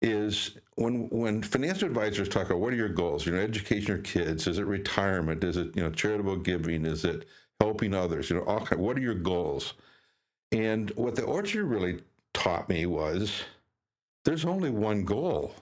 Is 0.00 0.52
when 0.76 1.08
when 1.08 1.42
financial 1.42 1.88
advisors 1.88 2.28
talk 2.28 2.46
about 2.46 2.60
what 2.60 2.72
are 2.72 2.76
your 2.76 2.88
goals? 2.88 3.26
You 3.26 3.32
know, 3.32 3.40
education 3.40 3.88
your 3.88 3.98
kids. 3.98 4.46
Is 4.46 4.58
it 4.58 4.66
retirement? 4.66 5.42
Is 5.42 5.56
it 5.56 5.74
you 5.74 5.82
know 5.82 5.90
charitable 5.90 6.36
giving? 6.36 6.86
Is 6.86 7.04
it 7.04 7.26
helping 7.60 7.94
others? 7.94 8.30
You 8.30 8.36
know, 8.36 8.42
all 8.42 8.64
kind, 8.64 8.80
what 8.80 8.96
are 8.96 9.00
your 9.00 9.14
goals? 9.14 9.74
And 10.52 10.90
what 10.92 11.16
the 11.16 11.24
orchard 11.24 11.64
really 11.64 12.00
taught 12.32 12.68
me 12.68 12.86
was 12.86 13.42
there's 14.24 14.44
only 14.44 14.70
one 14.70 15.04
goal. 15.04 15.54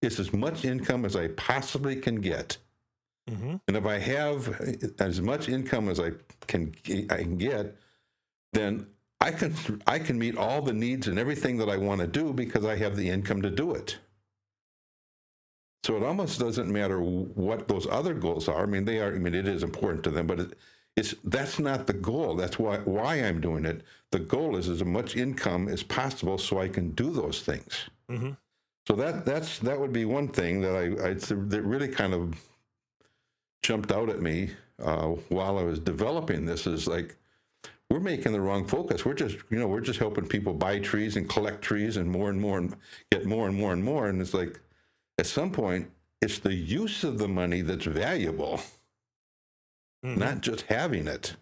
It's 0.00 0.18
as 0.18 0.32
much 0.32 0.64
income 0.64 1.04
as 1.04 1.16
I 1.16 1.28
possibly 1.28 1.96
can 1.96 2.16
get. 2.16 2.56
Mm-hmm. 3.30 3.56
And 3.68 3.76
if 3.76 3.86
I 3.86 3.98
have 3.98 4.94
as 4.98 5.20
much 5.20 5.48
income 5.48 5.88
as 5.88 6.00
I 6.00 6.12
can 6.46 6.74
I 7.10 7.16
can 7.16 7.36
get, 7.36 7.76
then 8.52 8.86
I 9.20 9.30
can 9.30 9.54
I 9.86 9.98
can 9.98 10.18
meet 10.18 10.36
all 10.36 10.60
the 10.62 10.72
needs 10.72 11.08
and 11.08 11.18
everything 11.18 11.56
that 11.58 11.68
I 11.68 11.76
want 11.76 12.00
to 12.00 12.06
do 12.06 12.32
because 12.32 12.64
I 12.64 12.76
have 12.76 12.96
the 12.96 13.08
income 13.08 13.42
to 13.42 13.50
do 13.50 13.72
it. 13.72 13.98
So 15.84 15.96
it 15.96 16.02
almost 16.02 16.40
doesn't 16.40 16.72
matter 16.72 17.00
what 17.00 17.68
those 17.68 17.86
other 17.86 18.14
goals 18.14 18.48
are. 18.48 18.62
I 18.62 18.66
mean, 18.66 18.84
they 18.84 19.00
are. 19.00 19.14
I 19.14 19.18
mean, 19.18 19.34
it 19.34 19.46
is 19.46 19.62
important 19.62 20.02
to 20.04 20.10
them, 20.10 20.26
but 20.26 20.40
it, 20.40 20.58
it's 20.96 21.14
that's 21.24 21.58
not 21.58 21.86
the 21.86 21.92
goal. 21.92 22.36
That's 22.36 22.58
why 22.58 22.78
why 22.78 23.16
I'm 23.16 23.40
doing 23.40 23.64
it. 23.64 23.82
The 24.10 24.20
goal 24.20 24.56
is 24.56 24.68
as 24.68 24.84
much 24.84 25.16
income 25.16 25.68
as 25.68 25.82
possible 25.82 26.38
so 26.38 26.58
I 26.58 26.68
can 26.68 26.90
do 26.92 27.10
those 27.10 27.40
things. 27.40 27.88
Mm-hmm. 28.10 28.30
So 28.86 28.94
that 28.96 29.24
that's 29.24 29.58
that 29.60 29.78
would 29.78 29.92
be 29.92 30.04
one 30.04 30.28
thing 30.28 30.60
that 30.60 30.76
I, 30.76 31.10
I 31.10 31.14
that 31.14 31.62
really 31.62 31.88
kind 31.88 32.14
of 32.14 32.40
jumped 33.62 33.92
out 33.92 34.08
at 34.08 34.20
me 34.20 34.50
uh, 34.82 35.08
while 35.28 35.58
I 35.58 35.62
was 35.62 35.78
developing 35.78 36.44
this 36.44 36.66
is 36.66 36.86
like 36.86 37.16
we're 37.94 38.00
making 38.00 38.32
the 38.32 38.40
wrong 38.40 38.66
focus. 38.66 39.04
We're 39.04 39.14
just 39.14 39.36
you 39.50 39.58
know 39.60 39.68
we're 39.68 39.80
just 39.80 40.00
helping 40.00 40.26
people 40.26 40.52
buy 40.52 40.80
trees 40.80 41.16
and 41.16 41.28
collect 41.28 41.62
trees 41.62 41.96
and 41.96 42.10
more 42.10 42.28
and 42.28 42.40
more 42.40 42.58
and 42.58 42.74
get 43.12 43.24
more 43.24 43.46
and 43.46 43.56
more 43.56 43.72
and 43.72 43.84
more. 43.84 44.08
And 44.08 44.20
it's 44.20 44.34
like 44.34 44.58
at 45.16 45.26
some 45.26 45.52
point 45.52 45.88
it's 46.20 46.40
the 46.40 46.52
use 46.54 47.04
of 47.04 47.18
the 47.18 47.28
money 47.28 47.60
that's 47.60 47.86
valuable, 47.86 48.60
Mm-hmm. 50.04 50.18
not 50.18 50.40
just 50.42 50.62
having 50.62 51.06
it. 51.06 51.36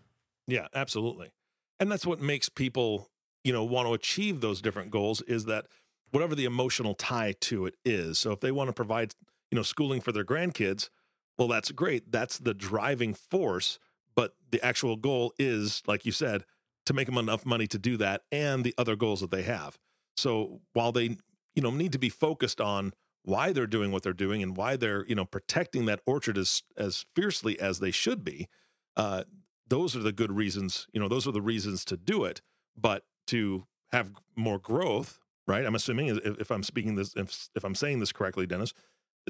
Yeah, 0.46 0.66
absolutely. 0.74 1.32
And 1.80 1.90
that's 1.90 2.06
what 2.06 2.20
makes 2.20 2.48
people, 2.48 3.08
you 3.42 3.52
know, 3.52 3.64
want 3.64 3.88
to 3.88 3.94
achieve 3.94 4.40
those 4.40 4.60
different 4.60 4.90
goals 4.90 5.20
is 5.22 5.46
that 5.46 5.66
whatever 6.10 6.34
the 6.34 6.44
emotional 6.44 6.94
tie 6.94 7.34
to 7.40 7.66
it 7.66 7.74
is. 7.84 8.18
So 8.18 8.30
if 8.30 8.40
they 8.40 8.52
want 8.52 8.68
to 8.68 8.72
provide, 8.72 9.14
you 9.50 9.56
know, 9.56 9.62
schooling 9.62 10.00
for 10.00 10.12
their 10.12 10.24
grandkids, 10.24 10.90
well, 11.38 11.48
that's 11.48 11.72
great. 11.72 12.12
That's 12.12 12.38
the 12.38 12.54
driving 12.54 13.14
force. 13.14 13.78
But 14.14 14.34
the 14.50 14.64
actual 14.64 14.96
goal 14.96 15.32
is, 15.38 15.82
like 15.86 16.04
you 16.04 16.12
said, 16.12 16.44
to 16.86 16.92
make 16.92 17.06
them 17.06 17.18
enough 17.18 17.46
money 17.46 17.66
to 17.68 17.78
do 17.78 17.96
that 17.98 18.22
and 18.30 18.64
the 18.64 18.74
other 18.76 18.96
goals 18.96 19.20
that 19.20 19.30
they 19.30 19.42
have. 19.42 19.78
So 20.16 20.60
while 20.72 20.92
they, 20.92 21.16
you 21.54 21.62
know, 21.62 21.70
need 21.70 21.92
to 21.92 21.98
be 21.98 22.08
focused 22.08 22.60
on 22.60 22.92
why 23.24 23.52
they're 23.52 23.66
doing 23.66 23.92
what 23.92 24.02
they're 24.02 24.12
doing 24.12 24.42
and 24.42 24.56
why 24.56 24.76
they're, 24.76 25.06
you 25.06 25.14
know, 25.14 25.24
protecting 25.24 25.86
that 25.86 26.00
orchard 26.06 26.36
as 26.36 26.62
as 26.76 27.06
fiercely 27.14 27.58
as 27.60 27.78
they 27.78 27.90
should 27.90 28.24
be, 28.24 28.48
uh, 28.96 29.24
those 29.68 29.94
are 29.96 30.00
the 30.00 30.12
good 30.12 30.32
reasons. 30.32 30.86
You 30.92 31.00
know, 31.00 31.08
those 31.08 31.26
are 31.26 31.32
the 31.32 31.40
reasons 31.40 31.84
to 31.86 31.96
do 31.96 32.24
it. 32.24 32.42
But 32.76 33.04
to 33.28 33.66
have 33.92 34.10
more 34.34 34.58
growth, 34.58 35.20
right? 35.46 35.64
I'm 35.64 35.74
assuming 35.74 36.08
if, 36.08 36.40
if 36.40 36.50
I'm 36.50 36.62
speaking 36.62 36.96
this, 36.96 37.14
if 37.16 37.48
if 37.54 37.64
I'm 37.64 37.74
saying 37.74 38.00
this 38.00 38.12
correctly, 38.12 38.46
Dennis, 38.46 38.74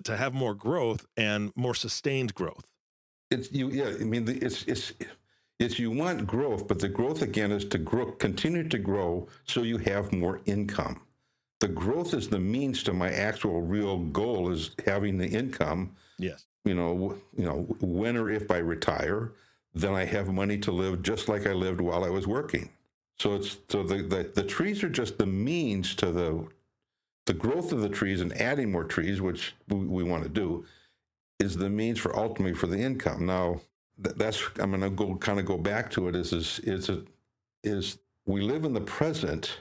to 0.03 0.17
have 0.17 0.33
more 0.33 0.55
growth 0.55 1.07
and 1.17 1.53
more 1.55 1.75
sustained 1.75 2.35
growth. 2.35 2.72
It's 3.33 3.51
you, 3.51 3.71
yeah. 3.71 3.95
I 4.01 4.05
mean, 4.05 4.29
it's 4.29 4.65
it's 4.65 4.93
it's 5.59 5.79
you 5.79 5.91
want 5.91 6.27
growth, 6.27 6.69
but 6.69 6.79
the 6.79 6.89
growth 6.89 7.23
again 7.23 7.53
is 7.53 7.65
to 7.67 7.79
grow, 7.79 8.13
continue 8.13 8.69
to 8.69 8.79
grow, 8.79 9.29
so 9.45 9.63
you 9.63 9.79
have 9.79 10.13
more 10.13 10.41
income. 10.47 11.01
The 11.61 11.69
growth 11.69 12.13
is 12.15 12.29
the 12.29 12.41
means 12.41 12.83
to 12.85 12.93
my 12.93 13.11
actual 13.11 13.63
real 13.63 13.99
goal 13.99 14.51
is 14.51 14.73
having 14.85 15.17
the 15.17 15.29
income. 15.29 15.97
Yes. 16.19 16.47
You 16.65 16.75
know, 16.75 17.17
you 17.37 17.45
know, 17.45 17.63
when 17.81 18.17
or 18.17 18.31
if 18.31 18.51
I 18.51 18.59
retire, 18.59 19.33
then 19.75 19.95
I 19.95 20.05
have 20.05 20.29
money 20.29 20.59
to 20.59 20.73
live 20.73 21.03
just 21.03 21.29
like 21.29 21.47
I 21.47 21.53
lived 21.53 21.81
while 21.81 22.05
I 22.05 22.11
was 22.11 22.27
working. 22.27 22.69
So 23.19 23.35
it's 23.35 23.57
so 23.69 23.83
the, 23.83 24.03
the, 24.03 24.31
the 24.35 24.43
trees 24.43 24.83
are 24.83 24.89
just 24.89 25.19
the 25.19 25.27
means 25.27 25.95
to 25.97 26.11
the 26.11 26.49
the 27.27 27.33
growth 27.33 27.71
of 27.73 27.81
the 27.81 27.89
trees 27.89 28.21
and 28.21 28.33
adding 28.41 28.73
more 28.73 28.85
trees, 28.85 29.21
which 29.21 29.55
we, 29.69 29.79
we 29.79 30.03
want 30.03 30.25
to 30.25 30.29
do, 30.29 30.65
is 31.39 31.57
the 31.57 31.71
means 31.71 31.99
for 31.99 32.17
ultimately 32.17 32.55
for 32.55 32.67
the 32.67 32.79
income. 32.79 33.27
Now, 33.27 33.61
that's 33.99 34.43
I'm 34.59 34.71
going 34.71 34.83
to 34.83 34.91
go 34.91 35.15
kind 35.17 35.39
of 35.39 35.47
go 35.47 35.59
back 35.59 35.91
to 35.93 36.09
it. 36.09 36.17
Is 36.17 36.33
is 36.33 36.59
is 36.61 36.89
it 36.89 37.07
is 37.63 37.99
we 38.27 38.41
live 38.41 38.65
in 38.65 38.73
the 38.73 38.81
present, 38.81 39.59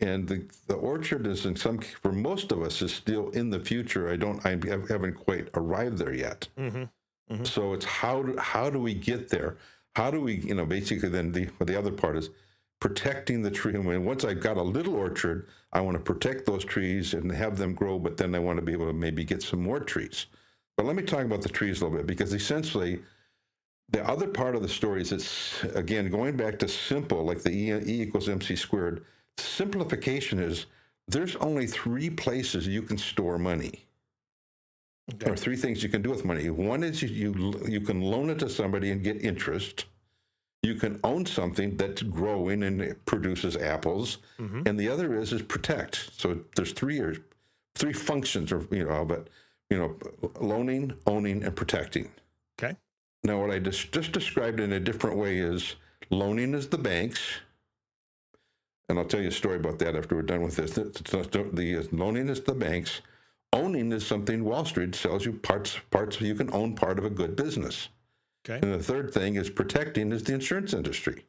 and 0.00 0.28
the 0.28 0.44
the 0.66 0.74
orchard 0.74 1.26
is 1.26 1.46
in 1.46 1.56
some 1.56 1.78
for 1.78 2.12
most 2.12 2.52
of 2.52 2.62
us 2.62 2.82
is 2.82 2.92
still 2.92 3.30
in 3.30 3.50
the 3.50 3.60
future. 3.60 4.10
I 4.10 4.16
don't 4.16 4.44
I 4.44 4.50
haven't 4.50 5.14
quite 5.14 5.48
arrived 5.54 5.98
there 5.98 6.14
yet. 6.14 6.48
Mm-hmm. 6.58 6.84
Mm-hmm. 7.32 7.44
So 7.44 7.72
it's 7.72 7.84
how 7.84 8.22
do, 8.22 8.36
how 8.38 8.70
do 8.70 8.80
we 8.80 8.94
get 8.94 9.28
there? 9.28 9.56
How 9.96 10.10
do 10.10 10.20
we 10.20 10.36
you 10.36 10.54
know 10.54 10.66
basically 10.66 11.08
then 11.08 11.32
the 11.32 11.48
the 11.60 11.78
other 11.78 11.92
part 11.92 12.16
is 12.16 12.30
protecting 12.80 13.42
the 13.42 13.50
tree. 13.50 13.74
And 13.74 14.06
once 14.06 14.24
I've 14.24 14.40
got 14.40 14.56
a 14.56 14.62
little 14.62 14.94
orchard, 14.94 15.46
I 15.72 15.82
want 15.82 15.96
to 15.98 16.02
protect 16.02 16.46
those 16.46 16.64
trees 16.64 17.14
and 17.14 17.30
have 17.30 17.58
them 17.58 17.74
grow, 17.74 17.98
but 17.98 18.16
then 18.16 18.34
I 18.34 18.38
want 18.38 18.58
to 18.58 18.64
be 18.64 18.72
able 18.72 18.86
to 18.86 18.94
maybe 18.94 19.22
get 19.22 19.42
some 19.42 19.62
more 19.62 19.78
trees. 19.78 20.26
But 20.80 20.86
let 20.86 20.96
me 20.96 21.02
talk 21.02 21.26
about 21.26 21.42
the 21.42 21.50
trees 21.50 21.82
a 21.82 21.84
little 21.84 21.98
bit 21.98 22.06
because 22.06 22.32
essentially 22.32 23.00
the 23.90 24.02
other 24.08 24.26
part 24.26 24.56
of 24.56 24.62
the 24.62 24.68
story 24.70 25.02
is 25.02 25.12
it's, 25.12 25.62
again, 25.74 26.08
going 26.08 26.38
back 26.38 26.58
to 26.60 26.68
simple, 26.68 27.22
like 27.22 27.42
the 27.42 27.50
E, 27.50 27.70
e 27.70 28.00
equals 28.00 28.30
MC 28.30 28.56
squared, 28.56 29.04
simplification 29.36 30.38
is 30.38 30.64
there's 31.06 31.36
only 31.36 31.66
three 31.66 32.08
places 32.08 32.66
you 32.66 32.80
can 32.80 32.96
store 32.96 33.38
money. 33.38 33.84
Okay. 35.12 35.24
There 35.26 35.34
are 35.34 35.36
three 35.36 35.56
things 35.56 35.82
you 35.82 35.90
can 35.90 36.00
do 36.00 36.08
with 36.08 36.24
money. 36.24 36.48
One 36.48 36.82
is 36.82 37.02
you, 37.02 37.10
you, 37.10 37.62
you 37.68 37.82
can 37.82 38.00
loan 38.00 38.30
it 38.30 38.38
to 38.38 38.48
somebody 38.48 38.90
and 38.90 39.04
get 39.04 39.22
interest. 39.22 39.84
You 40.62 40.76
can 40.76 40.98
own 41.04 41.26
something 41.26 41.76
that's 41.76 42.00
growing 42.00 42.62
and 42.62 42.80
it 42.80 43.04
produces 43.04 43.54
apples, 43.54 44.16
mm-hmm. 44.38 44.62
and 44.64 44.80
the 44.80 44.88
other 44.88 45.14
is 45.14 45.30
is 45.34 45.42
protect. 45.42 46.08
So 46.16 46.40
there's 46.56 46.72
three 46.72 47.00
or 47.00 47.16
three 47.74 47.92
functions, 47.92 48.50
or 48.50 48.66
you 48.70 48.86
know, 48.86 49.04
but 49.04 49.28
you 49.70 49.78
know, 49.78 49.96
loaning, 50.40 50.92
owning, 51.06 51.44
and 51.44 51.54
protecting. 51.54 52.10
Okay. 52.60 52.76
Now, 53.22 53.40
what 53.40 53.50
I 53.50 53.58
just, 53.58 53.92
just 53.92 54.12
described 54.12 54.60
in 54.60 54.72
a 54.72 54.80
different 54.80 55.16
way 55.16 55.38
is 55.38 55.76
loaning 56.10 56.54
is 56.54 56.68
the 56.68 56.78
banks, 56.78 57.20
and 58.88 58.98
I'll 58.98 59.04
tell 59.04 59.20
you 59.20 59.28
a 59.28 59.32
story 59.32 59.56
about 59.56 59.78
that 59.78 59.94
after 59.94 60.16
we're 60.16 60.22
done 60.22 60.42
with 60.42 60.56
this. 60.56 60.72
The, 60.72 60.84
the 60.84 61.88
loaning 61.92 62.28
is 62.28 62.40
the 62.40 62.54
banks. 62.54 63.00
Owning 63.52 63.92
is 63.92 64.06
something 64.06 64.44
Wall 64.44 64.64
Street 64.64 64.94
sells 64.94 65.24
you 65.24 65.32
parts 65.32 65.78
parts 65.90 66.20
you 66.20 66.34
can 66.34 66.52
own 66.52 66.74
part 66.74 66.98
of 66.98 67.04
a 67.04 67.10
good 67.10 67.36
business. 67.36 67.88
Okay. 68.48 68.58
And 68.62 68.74
the 68.74 68.82
third 68.82 69.12
thing 69.12 69.36
is 69.36 69.50
protecting 69.50 70.12
is 70.12 70.24
the 70.24 70.34
insurance 70.34 70.72
industry. 70.72 71.24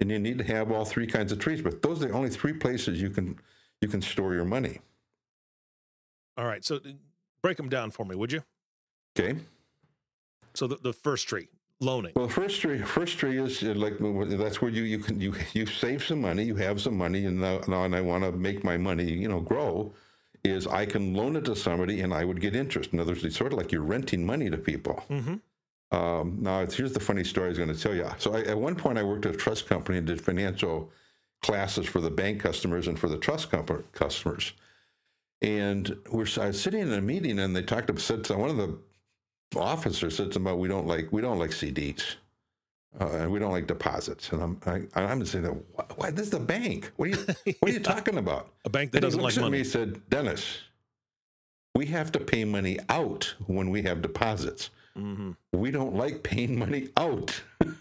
And 0.00 0.10
you 0.10 0.18
need 0.18 0.38
to 0.38 0.44
have 0.44 0.72
all 0.72 0.84
three 0.84 1.06
kinds 1.06 1.32
of 1.32 1.38
trees, 1.38 1.62
but 1.62 1.82
those 1.82 2.02
are 2.02 2.08
the 2.08 2.14
only 2.14 2.30
three 2.30 2.52
places 2.52 3.00
you 3.00 3.10
can 3.10 3.38
you 3.80 3.88
can 3.88 4.02
store 4.02 4.34
your 4.34 4.44
money. 4.44 4.80
All 6.36 6.46
right. 6.46 6.64
So 6.64 6.80
break 7.42 7.56
them 7.56 7.68
down 7.68 7.90
for 7.90 8.06
me, 8.06 8.14
would 8.14 8.32
you? 8.32 8.42
Okay. 9.18 9.38
So 10.54 10.66
the, 10.66 10.76
the 10.76 10.92
first 10.92 11.28
tree, 11.28 11.48
loaning. 11.80 12.12
Well, 12.14 12.28
first 12.28 12.60
tree, 12.60 12.78
first 12.78 13.18
tree 13.18 13.38
is 13.38 13.62
uh, 13.62 13.74
like 13.74 13.94
that's 14.38 14.62
where 14.62 14.70
you 14.70 14.82
you 14.84 14.98
can 14.98 15.20
you 15.20 15.34
you 15.52 15.66
save 15.66 16.04
some 16.04 16.20
money, 16.20 16.44
you 16.44 16.56
have 16.56 16.80
some 16.80 16.96
money, 16.96 17.26
and 17.26 17.40
now, 17.40 17.60
now 17.68 17.84
and 17.84 17.94
I 17.94 18.00
want 18.00 18.24
to 18.24 18.32
make 18.32 18.64
my 18.64 18.76
money, 18.76 19.10
you 19.10 19.28
know, 19.28 19.40
grow. 19.40 19.92
Is 20.44 20.66
I 20.66 20.86
can 20.86 21.14
loan 21.14 21.36
it 21.36 21.44
to 21.44 21.54
somebody 21.54 22.00
and 22.00 22.12
I 22.12 22.24
would 22.24 22.40
get 22.40 22.56
interest. 22.56 22.92
In 22.92 22.98
other 22.98 23.12
words, 23.12 23.24
it's 23.24 23.36
sort 23.36 23.52
of 23.52 23.58
like 23.58 23.70
you're 23.70 23.82
renting 23.82 24.26
money 24.26 24.50
to 24.50 24.58
people. 24.58 25.04
Mm-hmm. 25.08 25.96
Um, 25.96 26.38
now, 26.40 26.66
here's 26.66 26.92
the 26.92 26.98
funny 26.98 27.22
story 27.22 27.46
I 27.46 27.48
was 27.50 27.58
going 27.58 27.72
to 27.72 27.80
tell 27.80 27.94
you. 27.94 28.08
So, 28.18 28.34
I, 28.34 28.40
at 28.40 28.58
one 28.58 28.74
point, 28.74 28.98
I 28.98 29.04
worked 29.04 29.24
at 29.26 29.34
a 29.34 29.38
trust 29.38 29.68
company 29.68 29.98
and 29.98 30.06
did 30.06 30.20
financial 30.20 30.90
classes 31.42 31.86
for 31.86 32.00
the 32.00 32.10
bank 32.10 32.40
customers 32.40 32.88
and 32.88 32.98
for 32.98 33.08
the 33.08 33.18
trust 33.18 33.50
company 33.50 33.84
customers. 33.92 34.52
And 35.42 35.96
we're 36.10 36.26
I 36.40 36.48
was 36.48 36.60
sitting 36.60 36.80
in 36.80 36.92
a 36.92 37.00
meeting, 37.00 37.38
and 37.38 37.54
they 37.54 37.62
talked 37.62 37.90
about 37.90 38.00
said 38.00 38.28
one 38.30 38.50
of 38.50 38.56
the 38.56 38.78
officers 39.56 40.16
said 40.16 40.32
something 40.32 40.42
about 40.42 40.58
we 40.58 40.68
don't 40.68 40.86
like 40.86 41.10
we 41.12 41.20
don't 41.20 41.38
like 41.38 41.50
CDs. 41.50 42.16
Uh, 43.00 43.08
and 43.08 43.32
we 43.32 43.38
don't 43.38 43.52
like 43.52 43.66
deposits. 43.66 44.30
And 44.32 44.42
I'm 44.42 44.60
I, 44.94 45.02
I'm 45.02 45.24
saying 45.24 45.44
that 45.44 45.96
why 45.96 46.10
this 46.10 46.26
is 46.26 46.30
the 46.30 46.40
bank? 46.40 46.92
What 46.96 47.08
are 47.08 47.10
you 47.12 47.16
what 47.60 47.70
are 47.70 47.72
you 47.72 47.80
talking 47.80 48.18
about? 48.18 48.50
A 48.64 48.70
bank 48.70 48.92
that 48.92 48.98
and 48.98 49.02
doesn't 49.04 49.20
he 49.20 49.24
like 49.24 49.36
money. 49.36 49.58
Me, 49.58 49.64
said, 49.64 50.08
Dennis, 50.10 50.58
we 51.74 51.86
have 51.86 52.12
to 52.12 52.20
pay 52.20 52.44
money 52.44 52.78
out 52.88 53.34
when 53.46 53.70
we 53.70 53.82
have 53.82 54.02
deposits. 54.02 54.70
Mm-hmm. 54.96 55.32
We 55.52 55.70
don't 55.70 55.94
like 55.94 56.22
paying 56.22 56.58
money 56.58 56.88
out. 56.96 57.40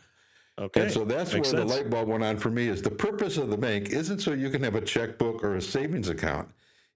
Okay. 0.59 0.81
And 0.81 0.91
so 0.91 1.05
that's 1.05 1.33
Makes 1.33 1.53
where 1.53 1.61
sense. 1.61 1.71
the 1.71 1.77
light 1.77 1.89
bulb 1.89 2.07
went 2.07 2.23
on 2.23 2.37
for 2.37 2.51
me 2.51 2.67
is 2.67 2.83
the 2.83 2.91
purpose 2.91 3.37
of 3.37 3.49
the 3.49 3.57
bank 3.57 3.89
isn't 3.89 4.19
so 4.19 4.33
you 4.33 4.49
can 4.51 4.61
have 4.61 4.75
a 4.75 4.81
checkbook 4.81 5.43
or 5.43 5.55
a 5.55 5.61
savings 5.61 6.07
account. 6.07 6.49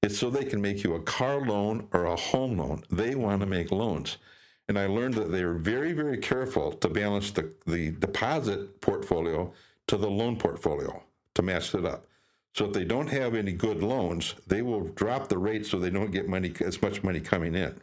It's 0.05 0.19
so 0.19 0.29
they 0.29 0.45
can 0.45 0.62
make 0.62 0.83
you 0.83 0.93
a 0.93 1.01
car 1.01 1.41
loan 1.41 1.88
or 1.91 2.05
a 2.05 2.15
home 2.15 2.59
loan. 2.59 2.83
They 2.91 3.15
want 3.15 3.39
to 3.39 3.47
make 3.47 3.71
loans. 3.71 4.17
And 4.67 4.77
I 4.77 4.85
learned 4.85 5.15
that 5.15 5.31
they 5.31 5.41
are 5.41 5.55
very, 5.55 5.93
very 5.93 6.19
careful 6.19 6.74
to 6.74 6.88
balance 6.88 7.31
the, 7.31 7.51
the 7.65 7.89
deposit 7.89 8.81
portfolio 8.81 9.51
to 9.88 9.97
the 9.97 10.09
loan 10.09 10.38
portfolio 10.38 11.01
to 11.33 11.41
match 11.41 11.74
it 11.74 11.85
up. 11.85 12.05
So 12.53 12.65
if 12.65 12.74
they 12.74 12.85
don't 12.85 13.09
have 13.09 13.33
any 13.33 13.51
good 13.51 13.81
loans, 13.81 14.35
they 14.45 14.62
will 14.62 14.89
drop 14.89 15.27
the 15.27 15.39
rate 15.39 15.65
so 15.65 15.79
they 15.79 15.89
don't 15.89 16.12
get 16.12 16.29
money 16.29 16.53
as 16.62 16.83
much 16.83 17.01
money 17.01 17.19
coming 17.19 17.55
in. 17.55 17.81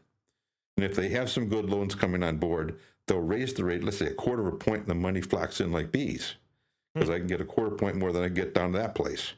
And 0.76 0.86
if 0.86 0.94
they 0.94 1.08
have 1.08 1.28
some 1.28 1.48
good 1.48 1.68
loans 1.68 1.96
coming 1.96 2.22
on 2.22 2.36
board, 2.36 2.78
they'll 3.08 3.18
raise 3.18 3.52
the 3.52 3.64
rate, 3.64 3.82
let's 3.82 3.98
say 3.98 4.06
a 4.06 4.14
quarter 4.14 4.46
of 4.46 4.54
a 4.54 4.56
point, 4.56 4.82
and 4.82 4.90
the 4.90 4.94
money 4.94 5.22
flocks 5.22 5.60
in 5.60 5.72
like 5.72 5.90
bees 5.90 6.36
because 6.94 7.08
hmm. 7.08 7.14
I 7.16 7.18
can 7.18 7.26
get 7.26 7.40
a 7.40 7.44
quarter 7.44 7.74
point 7.74 7.96
more 7.96 8.12
than 8.12 8.22
I 8.22 8.28
get 8.28 8.54
down 8.54 8.70
to 8.72 8.78
that 8.78 8.94
place. 8.94 9.32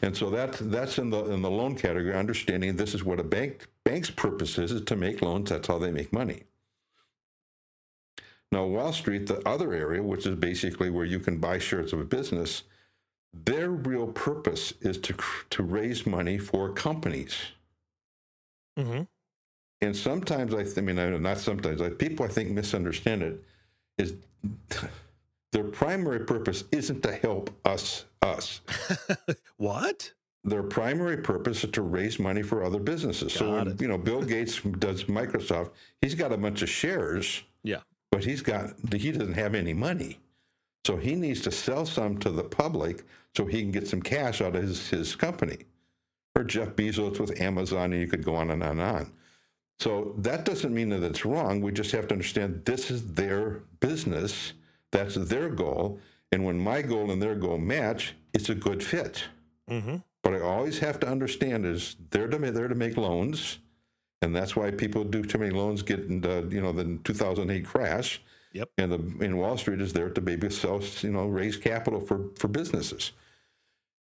And 0.00 0.16
so 0.16 0.30
that 0.30 0.52
that's 0.52 0.98
in 0.98 1.10
the 1.10 1.24
in 1.26 1.42
the 1.42 1.50
loan 1.50 1.74
category, 1.74 2.14
understanding 2.14 2.76
this 2.76 2.94
is 2.94 3.04
what 3.04 3.20
a 3.20 3.24
bank 3.24 3.66
bank's 3.84 4.10
purpose 4.10 4.58
is, 4.58 4.72
is 4.72 4.82
to 4.82 4.96
make 4.96 5.20
loans. 5.20 5.50
That's 5.50 5.68
how 5.68 5.78
they 5.78 5.90
make 5.90 6.12
money. 6.12 6.44
Now, 8.50 8.66
Wall 8.66 8.92
Street, 8.92 9.26
the 9.26 9.46
other 9.48 9.72
area, 9.72 10.02
which 10.02 10.26
is 10.26 10.36
basically 10.36 10.90
where 10.90 11.06
you 11.06 11.18
can 11.18 11.38
buy 11.38 11.58
shares 11.58 11.92
of 11.94 12.00
a 12.00 12.04
business, 12.04 12.64
their 13.32 13.70
real 13.70 14.06
purpose 14.06 14.74
is 14.80 14.98
to 14.98 15.14
to 15.50 15.62
raise 15.62 16.06
money 16.06 16.38
for 16.38 16.70
companies. 16.72 17.34
Mm-hmm. 18.78 19.02
And 19.80 19.96
sometimes 19.96 20.54
I, 20.54 20.62
th- 20.62 20.78
I 20.78 20.80
mean, 20.80 21.22
not 21.22 21.38
sometimes, 21.38 21.80
like 21.80 21.98
people 21.98 22.24
I 22.24 22.28
think 22.28 22.50
misunderstand 22.50 23.22
it. 23.22 23.44
Is 23.98 24.14
their 25.52 25.64
primary 25.64 26.20
purpose 26.20 26.64
isn't 26.72 27.02
to 27.02 27.12
help 27.12 27.50
us 27.64 28.04
us. 28.22 28.60
what? 29.56 30.12
Their 30.44 30.62
primary 30.62 31.18
purpose 31.18 31.62
is 31.62 31.70
to 31.72 31.82
raise 31.82 32.18
money 32.18 32.42
for 32.42 32.64
other 32.64 32.80
businesses. 32.80 33.32
Got 33.32 33.38
so 33.38 33.52
when, 33.52 33.76
you 33.78 33.88
know, 33.88 33.98
Bill 33.98 34.22
Gates 34.22 34.60
does 34.60 35.04
Microsoft, 35.04 35.70
he's 36.00 36.14
got 36.14 36.32
a 36.32 36.36
bunch 36.36 36.62
of 36.62 36.68
shares. 36.68 37.42
Yeah. 37.62 37.80
But 38.10 38.24
he's 38.24 38.42
got 38.42 38.74
he 38.92 39.12
doesn't 39.12 39.34
have 39.34 39.54
any 39.54 39.72
money. 39.72 40.18
So 40.84 40.96
he 40.96 41.14
needs 41.14 41.40
to 41.42 41.52
sell 41.52 41.86
some 41.86 42.18
to 42.18 42.30
the 42.30 42.42
public 42.42 43.04
so 43.36 43.46
he 43.46 43.62
can 43.62 43.70
get 43.70 43.86
some 43.86 44.02
cash 44.02 44.40
out 44.40 44.56
of 44.56 44.62
his, 44.62 44.88
his 44.90 45.14
company. 45.14 45.58
Or 46.34 46.44
Jeff 46.44 46.70
Bezos 46.70 47.20
with 47.20 47.40
Amazon, 47.40 47.92
and 47.92 48.00
you 48.00 48.08
could 48.08 48.24
go 48.24 48.34
on 48.34 48.50
and 48.50 48.62
on 48.62 48.80
and 48.80 48.80
on. 48.80 49.12
So 49.78 50.14
that 50.18 50.44
doesn't 50.44 50.72
mean 50.72 50.88
that 50.90 51.02
it's 51.02 51.24
wrong. 51.24 51.60
We 51.60 51.72
just 51.72 51.92
have 51.92 52.08
to 52.08 52.14
understand 52.14 52.62
this 52.64 52.90
is 52.90 53.14
their 53.14 53.62
business, 53.80 54.52
that's 54.90 55.14
their 55.14 55.50
goal, 55.50 55.98
And 56.32 56.44
when 56.44 56.58
my 56.58 56.82
goal 56.82 57.10
and 57.10 57.22
their 57.22 57.34
goal 57.34 57.58
match, 57.58 58.14
it's 58.32 58.48
a 58.48 58.54
good 58.54 58.82
fit. 58.82 59.24
Mm-hmm. 59.70 59.96
But 60.22 60.34
I 60.34 60.40
always 60.40 60.78
have 60.78 60.98
to 61.00 61.08
understand 61.08 61.66
is 61.66 61.96
they're 62.10 62.28
to, 62.28 62.38
they're 62.38 62.68
to 62.68 62.74
make 62.74 62.96
loans, 62.96 63.58
and 64.22 64.34
that's 64.34 64.56
why 64.56 64.70
people 64.70 65.04
do 65.04 65.22
too 65.22 65.38
many 65.38 65.50
loans 65.50 65.82
get 65.82 66.00
in 66.00 66.20
the 66.20 66.48
you 66.50 66.60
know 66.60 66.72
the 66.72 66.98
2008 67.04 67.66
crash. 67.66 68.22
Yep. 68.52 68.70
And 68.78 68.92
the 68.92 69.24
and 69.24 69.38
Wall 69.38 69.56
Street 69.58 69.80
is 69.80 69.92
there 69.92 70.10
to 70.10 70.20
maybe 70.20 70.48
sell 70.50 70.80
you 71.00 71.10
know 71.10 71.26
raise 71.26 71.56
capital 71.56 72.00
for 72.00 72.30
for 72.36 72.48
businesses. 72.48 73.12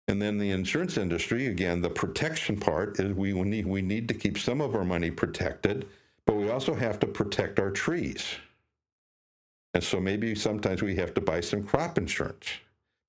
And 0.07 0.21
then 0.21 0.37
the 0.37 0.51
insurance 0.51 0.97
industry, 0.97 1.47
again, 1.47 1.81
the 1.81 1.89
protection 1.89 2.59
part 2.59 2.99
is 2.99 3.13
we 3.13 3.33
need 3.33 3.65
we 3.65 3.81
need 3.81 4.07
to 4.07 4.13
keep 4.13 4.37
some 4.37 4.61
of 4.61 4.75
our 4.75 4.85
money 4.85 5.11
protected, 5.11 5.87
but 6.25 6.35
we 6.35 6.49
also 6.49 6.75
have 6.75 6.99
to 6.99 7.07
protect 7.07 7.59
our 7.59 7.71
trees. 7.71 8.35
And 9.75 9.83
so 9.83 9.99
maybe 9.99 10.33
sometimes 10.35 10.81
we 10.81 10.95
have 10.95 11.13
to 11.15 11.21
buy 11.21 11.41
some 11.41 11.63
crop 11.63 11.97
insurance. 11.97 12.47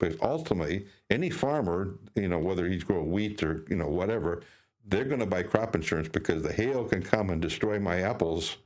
But 0.01 0.21
ultimately, 0.21 0.87
any 1.09 1.31
farmer, 1.31 1.95
you 2.17 2.29
know, 2.29 2.41
whether 2.41 2.69
he's 2.69 2.85
growing 2.85 3.11
wheat 3.13 3.43
or 3.43 3.65
you 3.71 3.77
know 3.77 3.87
whatever, 3.89 4.43
they're 4.85 5.05
going 5.05 5.21
to 5.21 5.27
buy 5.27 5.43
crop 5.45 5.75
insurance 5.77 6.09
because 6.09 6.43
the 6.43 6.53
hail 6.53 6.85
can 6.85 7.03
come 7.03 7.31
and 7.31 7.41
destroy 7.41 7.79
my 7.79 8.01
apples, 8.03 8.57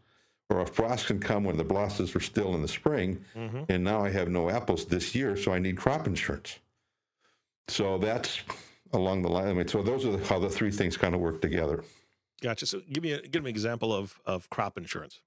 or 0.49 0.61
a 0.63 0.67
frost 0.67 1.07
can 1.07 1.21
come 1.21 1.45
when 1.45 1.57
the 1.59 1.63
blossoms 1.65 2.17
are 2.17 2.21
still 2.21 2.55
in 2.55 2.63
the 2.63 2.69
spring, 2.69 3.23
Mm-hmm. 3.37 3.65
and 3.69 3.85
now 3.85 4.03
I 4.03 4.11
have 4.11 4.29
no 4.29 4.49
apples 4.51 4.87
this 4.87 5.15
year, 5.15 5.37
so 5.37 5.53
I 5.53 5.59
need 5.61 5.77
crop 5.77 6.07
insurance. 6.07 6.59
So 7.69 7.99
that's 7.99 8.41
along 8.93 9.23
the 9.23 9.29
line. 9.29 9.47
I 9.49 9.53
mean, 9.53 9.69
so 9.69 9.83
those 9.83 10.05
are 10.07 10.19
how 10.25 10.39
the 10.41 10.49
three 10.51 10.73
things 10.73 10.97
kind 10.97 11.15
of 11.15 11.21
work 11.21 11.41
together. 11.41 11.85
Gotcha. 12.43 12.67
So 12.67 12.81
give 12.93 13.03
me 13.05 13.13
a, 13.13 13.21
give 13.23 13.45
me 13.45 13.51
an 13.51 13.55
example 13.55 13.93
of 13.93 14.19
of 14.27 14.49
crop 14.51 14.77
insurance. 14.79 15.21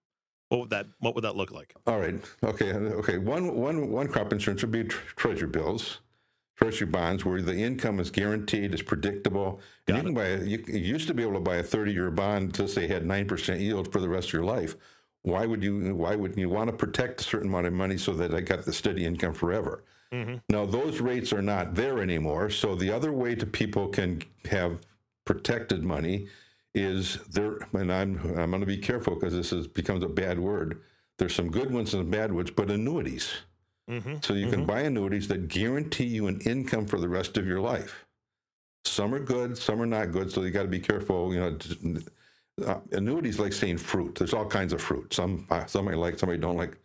What 0.53 0.59
would 0.59 0.69
that 0.69 0.85
what 0.99 1.15
would 1.15 1.23
that 1.23 1.35
look 1.35 1.49
like? 1.49 1.73
All 1.87 1.99
right. 1.99 2.13
Okay. 2.43 2.73
Okay. 2.73 3.17
One 3.17 3.55
one 3.55 3.89
one 3.89 4.07
crop 4.07 4.31
insurance 4.31 4.61
would 4.61 4.69
be 4.69 4.83
tr- 4.83 4.99
treasury 5.15 5.47
bills, 5.47 6.01
treasury 6.57 6.85
bonds, 6.85 7.25
where 7.25 7.41
the 7.41 7.55
income 7.55 7.99
is 7.99 8.11
guaranteed, 8.11 8.71
is 8.71 8.83
predictable, 8.83 9.59
and 9.87 9.95
Got 9.95 9.97
you 9.97 10.03
can 10.03 10.13
buy. 10.13 10.25
A, 10.25 10.43
you, 10.43 10.63
you 10.67 10.77
used 10.77 11.07
to 11.07 11.15
be 11.15 11.23
able 11.23 11.33
to 11.33 11.39
buy 11.39 11.55
a 11.55 11.63
thirty-year 11.63 12.11
bond 12.11 12.53
to 12.53 12.67
say 12.67 12.85
had 12.85 13.03
nine 13.03 13.27
percent 13.27 13.61
yield 13.61 13.91
for 13.91 13.99
the 13.99 14.07
rest 14.07 14.27
of 14.27 14.33
your 14.33 14.43
life. 14.43 14.75
Why 15.23 15.47
would 15.47 15.63
you? 15.63 15.95
Why 15.95 16.15
would 16.15 16.37
you 16.37 16.49
want 16.49 16.69
to 16.69 16.77
protect 16.77 17.21
a 17.21 17.23
certain 17.23 17.47
amount 17.47 17.65
of 17.65 17.73
money 17.73 17.97
so 17.97 18.13
that 18.13 18.35
I 18.35 18.41
got 18.41 18.63
the 18.63 18.73
steady 18.73 19.05
income 19.05 19.33
forever? 19.33 19.83
Mm-hmm. 20.11 20.35
Now 20.49 20.67
those 20.67 21.01
rates 21.01 21.33
are 21.33 21.41
not 21.41 21.73
there 21.73 21.99
anymore. 21.99 22.51
So 22.51 22.75
the 22.75 22.91
other 22.91 23.11
way 23.11 23.33
to 23.33 23.47
people 23.47 23.87
can 23.87 24.21
have 24.45 24.77
protected 25.25 25.83
money 25.83 26.27
is 26.75 27.17
there. 27.29 27.57
And 27.73 27.91
I'm 27.91 28.19
I'm 28.37 28.49
going 28.49 28.61
to 28.61 28.65
be 28.65 28.77
careful 28.77 29.15
because 29.15 29.33
this 29.33 29.51
is 29.51 29.67
becomes 29.67 30.03
a 30.03 30.09
bad 30.09 30.39
word. 30.39 30.81
There's 31.19 31.35
some 31.35 31.51
good 31.51 31.71
ones 31.71 31.93
and 31.93 32.09
bad 32.09 32.31
ones, 32.31 32.51
but 32.51 32.71
annuities. 32.71 33.31
Mm-hmm. 33.89 34.15
So 34.21 34.33
you 34.33 34.49
can 34.49 34.65
buy 34.65 34.81
annuities 34.81 35.27
that 35.27 35.47
guarantee 35.47 36.05
you 36.05 36.27
an 36.27 36.39
income 36.41 36.85
for 36.85 36.99
the 36.99 37.09
rest 37.09 37.37
of 37.37 37.45
your 37.45 37.59
life. 37.59 38.05
Some 38.85 39.13
are 39.13 39.19
good, 39.19 39.57
some 39.57 39.81
are 39.81 39.85
not 39.85 40.11
good. 40.11 40.31
So 40.31 40.41
you 40.41 40.51
got 40.51 40.63
to 40.63 40.67
be 40.69 40.79
careful. 40.79 41.33
You 41.33 41.39
know, 41.39 41.51
just, 41.51 41.79
uh, 42.65 42.79
annuities 42.91 43.39
like 43.39 43.53
saying 43.53 43.77
fruit. 43.77 44.15
There's 44.15 44.33
all 44.33 44.45
kinds 44.45 44.73
of 44.73 44.81
fruit. 44.81 45.13
Some 45.13 45.45
uh, 45.49 45.65
somebody 45.65 45.97
like, 45.97 46.17
somebody 46.19 46.39
don't 46.39 46.57
like. 46.57 46.77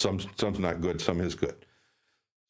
Some 0.00 0.20
some's 0.36 0.58
not 0.58 0.80
good. 0.80 1.00
Some 1.00 1.20
is 1.20 1.34
good. 1.34 1.66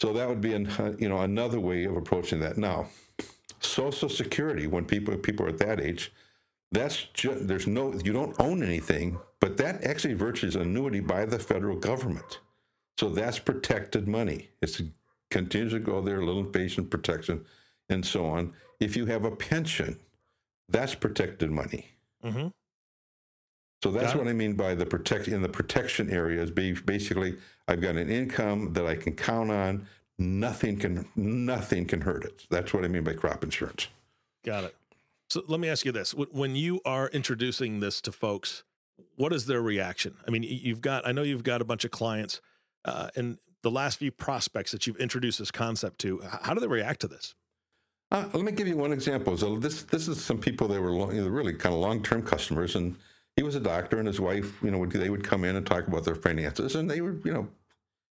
So 0.00 0.12
that 0.12 0.28
would 0.28 0.40
be 0.40 0.54
an, 0.54 0.66
uh, 0.66 0.94
you 0.98 1.08
know 1.08 1.18
another 1.18 1.60
way 1.60 1.84
of 1.84 1.96
approaching 1.96 2.40
that. 2.40 2.58
Now, 2.58 2.88
Social 3.60 4.08
Security. 4.08 4.66
When 4.66 4.84
people 4.84 5.16
people 5.16 5.46
are 5.46 5.50
at 5.50 5.58
that 5.58 5.80
age, 5.80 6.12
that's 6.74 7.04
just 7.14 7.46
there's 7.46 7.66
no 7.66 7.94
you 8.04 8.12
don't 8.12 8.38
own 8.40 8.62
anything, 8.62 9.18
but 9.40 9.56
that 9.58 9.84
actually 9.84 10.14
virtually 10.14 10.48
is 10.48 10.56
annuity 10.56 11.00
by 11.00 11.24
the 11.24 11.38
federal 11.38 11.78
government. 11.78 12.40
So 12.98 13.08
that's 13.08 13.38
protected 13.38 14.06
money. 14.08 14.50
It's 14.60 14.82
continues 15.30 15.72
to 15.72 15.78
go 15.80 16.00
there, 16.00 16.22
little 16.22 16.44
patient 16.44 16.90
protection, 16.90 17.44
and 17.88 18.04
so 18.04 18.26
on. 18.26 18.52
If 18.80 18.96
you 18.96 19.06
have 19.06 19.24
a 19.24 19.30
pension, 19.30 19.98
that's 20.68 20.94
protected 20.94 21.50
money. 21.50 21.90
Mm-hmm. 22.24 22.48
So 23.82 23.90
that's 23.90 24.14
it. 24.14 24.18
what 24.18 24.28
I 24.28 24.32
mean 24.32 24.54
by 24.54 24.74
the 24.74 24.86
protect 24.86 25.28
in 25.28 25.42
the 25.42 25.48
protection 25.48 26.10
area 26.10 26.42
is 26.42 26.50
basically 26.50 27.36
I've 27.68 27.80
got 27.80 27.96
an 27.96 28.10
income 28.10 28.72
that 28.72 28.86
I 28.86 28.96
can 28.96 29.14
count 29.14 29.50
on. 29.50 29.86
Nothing 30.18 30.78
can 30.78 31.06
nothing 31.16 31.86
can 31.86 32.00
hurt 32.00 32.24
it. 32.24 32.46
That's 32.50 32.72
what 32.72 32.84
I 32.84 32.88
mean 32.88 33.04
by 33.04 33.14
crop 33.14 33.44
insurance. 33.44 33.88
Got 34.44 34.64
it. 34.64 34.76
So 35.28 35.42
let 35.48 35.60
me 35.60 35.68
ask 35.68 35.84
you 35.84 35.92
this: 35.92 36.12
when 36.14 36.56
you 36.56 36.80
are 36.84 37.08
introducing 37.08 37.80
this 37.80 38.00
to 38.02 38.12
folks, 38.12 38.64
what 39.16 39.32
is 39.32 39.46
their 39.46 39.62
reaction? 39.62 40.16
I 40.26 40.30
mean, 40.30 40.42
you've 40.42 40.80
got 40.80 41.06
I 41.06 41.12
know 41.12 41.22
you've 41.22 41.44
got 41.44 41.60
a 41.60 41.64
bunch 41.64 41.84
of 41.84 41.90
clients, 41.90 42.40
uh, 42.84 43.08
and 43.16 43.38
the 43.62 43.70
last 43.70 43.98
few 43.98 44.10
prospects 44.10 44.72
that 44.72 44.86
you've 44.86 44.98
introduced 44.98 45.38
this 45.38 45.50
concept 45.50 45.98
to. 46.00 46.20
How 46.42 46.54
do 46.54 46.60
they 46.60 46.66
react 46.66 47.00
to 47.00 47.08
this? 47.08 47.34
Uh, 48.10 48.28
let 48.32 48.44
me 48.44 48.52
give 48.52 48.68
you 48.68 48.76
one 48.76 48.92
example. 48.92 49.36
So 49.36 49.58
this 49.58 49.82
this 49.84 50.06
is 50.06 50.22
some 50.22 50.38
people 50.38 50.68
that 50.68 50.80
were 50.80 50.92
long, 50.92 51.14
you 51.14 51.22
know, 51.22 51.28
really 51.28 51.54
kind 51.54 51.74
of 51.74 51.80
long 51.80 52.02
term 52.02 52.22
customers, 52.22 52.76
and 52.76 52.96
he 53.36 53.42
was 53.42 53.56
a 53.56 53.60
doctor, 53.60 53.98
and 53.98 54.06
his 54.06 54.20
wife, 54.20 54.62
you 54.62 54.70
know, 54.70 54.78
would, 54.78 54.92
they 54.92 55.10
would 55.10 55.24
come 55.24 55.44
in 55.44 55.56
and 55.56 55.66
talk 55.66 55.88
about 55.88 56.04
their 56.04 56.14
finances, 56.14 56.76
and 56.76 56.88
they 56.88 57.00
were, 57.00 57.16
you 57.24 57.32
know, 57.32 57.48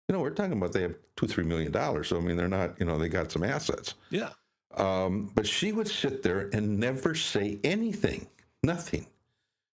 you 0.09 0.15
know, 0.15 0.21
we're 0.21 0.31
talking 0.31 0.55
about 0.55 0.73
they 0.73 0.83
have 0.83 0.97
two 1.17 1.27
three 1.27 1.45
million 1.45 1.71
dollars. 1.71 2.09
So 2.09 2.17
I 2.17 2.21
mean, 2.21 2.37
they're 2.37 2.49
not, 2.49 2.81
you 2.81 2.87
know, 2.87 2.99
they 2.99 3.09
got 3.09 3.31
some 3.31 3.45
assets. 3.45 3.95
Yeah. 4.11 4.31
Um, 4.75 5.31
but 5.35 5.47
she 5.47 5.73
would 5.73 5.89
sit 5.89 6.23
there 6.23 6.49
and 6.53 6.79
never 6.79 7.15
say 7.15 7.59
anything, 7.63 8.27
nothing, 8.63 9.07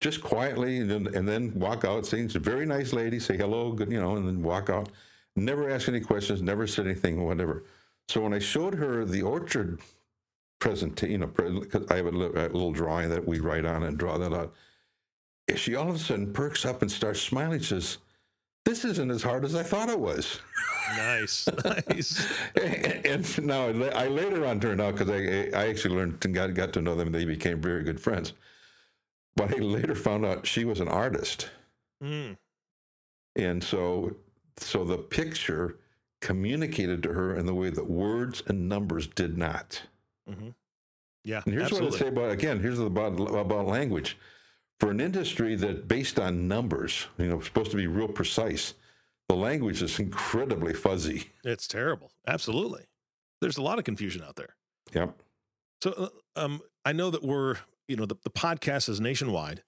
just 0.01 0.23
quietly, 0.23 0.79
and 0.79 0.91
then, 0.91 1.15
and 1.15 1.27
then 1.27 1.59
walk 1.59 1.85
out, 1.85 2.07
saying, 2.07 2.29
"She's 2.29 2.37
a 2.37 2.41
very 2.41 2.67
nice 2.67 2.93
lady." 2.93 3.19
Say 3.19 3.37
hello, 3.37 3.73
good, 3.73 3.91
you 3.91 4.01
know, 4.01 4.17
and 4.17 4.27
then 4.27 4.43
walk 4.43 4.69
out. 4.69 4.91
Never 5.35 5.71
ask 5.71 5.89
any 5.89 6.01
questions, 6.01 6.43
never 6.43 6.67
said 6.67 6.87
anything, 6.87 7.25
whatever. 7.25 7.65
So 8.09 8.21
when 8.21 8.35
I 8.35 8.39
showed 8.39 8.75
her 8.75 9.05
the 9.05 9.23
orchard 9.23 9.81
presentation, 10.59 11.13
you 11.13 11.19
know, 11.19 11.31
I 11.89 11.97
have 11.97 12.07
a 12.07 12.11
little, 12.11 12.37
a 12.37 12.49
little 12.49 12.73
drawing 12.73 13.09
that 13.09 13.27
we 13.27 13.41
write 13.41 13.65
on 13.65 13.85
and 13.85 13.97
draw 13.97 14.19
that 14.19 14.33
out. 14.33 14.53
She 15.57 15.75
all 15.75 15.89
of 15.89 15.97
a 15.97 15.99
sudden 15.99 16.33
perks 16.33 16.65
up 16.65 16.83
and 16.83 16.91
starts 16.91 17.21
smiling. 17.21 17.61
She 17.61 17.67
says, 17.67 17.99
"This 18.65 18.85
isn't 18.85 19.11
as 19.11 19.23
hard 19.23 19.45
as 19.45 19.55
I 19.55 19.63
thought 19.63 19.89
it 19.89 19.99
was." 19.99 20.39
Nice. 20.97 21.49
nice. 21.65 22.27
and 22.57 23.47
now 23.47 23.67
I 23.69 24.09
later 24.09 24.45
on 24.47 24.61
turned 24.61 24.81
out 24.81 24.97
because 24.97 25.11
I 25.11 25.49
I 25.59 25.69
actually 25.69 25.97
learned 25.97 26.25
and 26.25 26.35
got 26.35 26.55
got 26.55 26.73
to 26.75 26.81
know 26.83 26.95
them. 26.95 27.13
They 27.13 27.25
became 27.25 27.61
very 27.61 27.83
good 27.85 28.01
friends. 28.01 28.33
But 29.37 29.55
I 29.55 29.59
later 29.59 29.95
found 29.95 30.27
out 30.27 30.47
she 30.47 30.65
was 30.65 30.81
an 30.81 30.89
artist, 30.89 31.51
Mm. 32.03 32.37
and 33.37 33.63
so 33.65 34.17
so 34.59 34.85
the 34.85 34.99
picture 34.99 35.79
communicated 36.21 37.03
to 37.05 37.13
her 37.13 37.37
in 37.37 37.47
the 37.47 37.55
way 37.55 37.71
that 37.71 37.89
words 37.89 38.43
and 38.47 38.69
numbers 38.69 39.07
did 39.07 39.39
not. 39.39 39.83
hmm 40.29 40.51
Yeah. 41.25 41.43
And 41.45 41.55
here's 41.55 41.65
absolutely. 41.73 41.91
what 41.91 41.95
I 41.97 41.99
say 42.05 42.09
about 42.09 42.31
again. 42.33 42.61
Here's 42.61 42.79
about 42.79 43.19
about 43.21 43.67
language. 43.67 44.19
For 44.81 44.91
an 44.91 45.01
industry 45.01 45.55
that 45.57 45.87
based 45.87 46.19
on 46.19 46.49
numbers, 46.49 47.07
you 47.17 47.27
know, 47.29 47.41
supposed 47.41 47.71
to 47.71 47.77
be 47.77 47.87
real 47.87 48.09
precise, 48.09 48.75
the 49.33 49.41
language 49.41 49.83
is 49.83 49.99
incredibly 49.99 50.75
fuzzy. 50.75 51.31
It's 51.43 51.67
terrible. 51.67 52.13
Absolutely. 52.27 52.85
There's 53.41 53.57
a 53.57 53.63
lot 53.63 53.79
of 53.79 53.85
confusion 53.85 54.23
out 54.23 54.37
there. 54.37 54.57
Yep. 54.93 55.17
So, 55.83 55.93
uh, 55.93 56.09
um, 56.41 56.61
I 56.85 56.93
know 56.93 57.11
that 57.11 57.23
we're, 57.23 57.57
you 57.89 57.97
know, 57.97 58.05
the, 58.05 58.17
the 58.25 58.31
podcast 58.31 58.91
is 58.91 59.01
nationwide, 59.01 59.63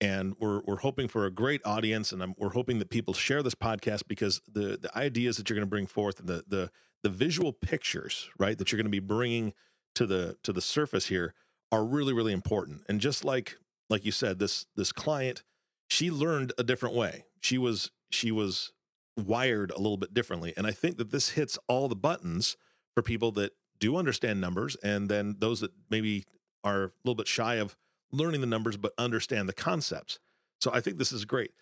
and 0.00 0.34
we're 0.40 0.62
we're 0.62 0.78
hoping 0.78 1.06
for 1.06 1.26
a 1.26 1.30
great 1.30 1.60
audience, 1.66 2.12
and 2.12 2.22
I'm, 2.22 2.34
we're 2.38 2.50
hoping 2.52 2.78
that 2.78 2.88
people 2.88 3.12
share 3.12 3.42
this 3.42 3.54
podcast 3.54 4.04
because 4.08 4.40
the 4.50 4.78
the 4.80 4.90
ideas 4.96 5.36
that 5.36 5.50
you're 5.50 5.56
going 5.56 5.66
to 5.66 5.70
bring 5.70 5.86
forth, 5.86 6.16
the 6.16 6.42
the 6.48 6.70
the 7.02 7.10
visual 7.10 7.52
pictures, 7.52 8.30
right, 8.38 8.56
that 8.56 8.72
you're 8.72 8.78
going 8.78 8.86
to 8.86 8.90
be 8.90 9.00
bringing 9.00 9.52
to 9.96 10.06
the 10.06 10.38
to 10.44 10.52
the 10.52 10.62
surface 10.62 11.06
here 11.06 11.34
are 11.70 11.84
really 11.84 12.14
really 12.14 12.32
important. 12.32 12.82
And 12.88 13.00
just 13.00 13.22
like 13.22 13.58
like 13.90 14.06
you 14.06 14.12
said, 14.12 14.38
this 14.38 14.64
this 14.76 14.92
client, 14.92 15.42
she 15.90 16.10
learned 16.10 16.54
a 16.56 16.64
different 16.64 16.94
way. 16.96 17.26
She 17.42 17.58
was 17.58 17.90
she 18.10 18.32
was 18.32 18.72
wired 19.16 19.70
a 19.70 19.78
little 19.78 19.96
bit 19.96 20.14
differently, 20.14 20.52
and 20.56 20.66
I 20.66 20.72
think 20.72 20.96
that 20.98 21.10
this 21.10 21.30
hits 21.30 21.58
all 21.68 21.88
the 21.88 21.96
buttons 21.96 22.56
for 22.94 23.02
people 23.02 23.32
that 23.32 23.52
do 23.78 23.96
understand 23.96 24.40
numbers 24.40 24.76
and 24.82 25.08
then 25.08 25.36
those 25.38 25.60
that 25.60 25.72
maybe 25.88 26.24
are 26.62 26.84
a 26.84 26.90
little 27.04 27.14
bit 27.14 27.26
shy 27.26 27.54
of 27.54 27.76
learning 28.12 28.42
the 28.42 28.46
numbers 28.46 28.76
but 28.76 28.92
understand 28.98 29.48
the 29.48 29.54
concepts. 29.54 30.18
So 30.60 30.70
i 30.74 30.80
think 30.80 30.98
this 30.98 31.12
is 31.12 31.24
great. 31.24 31.52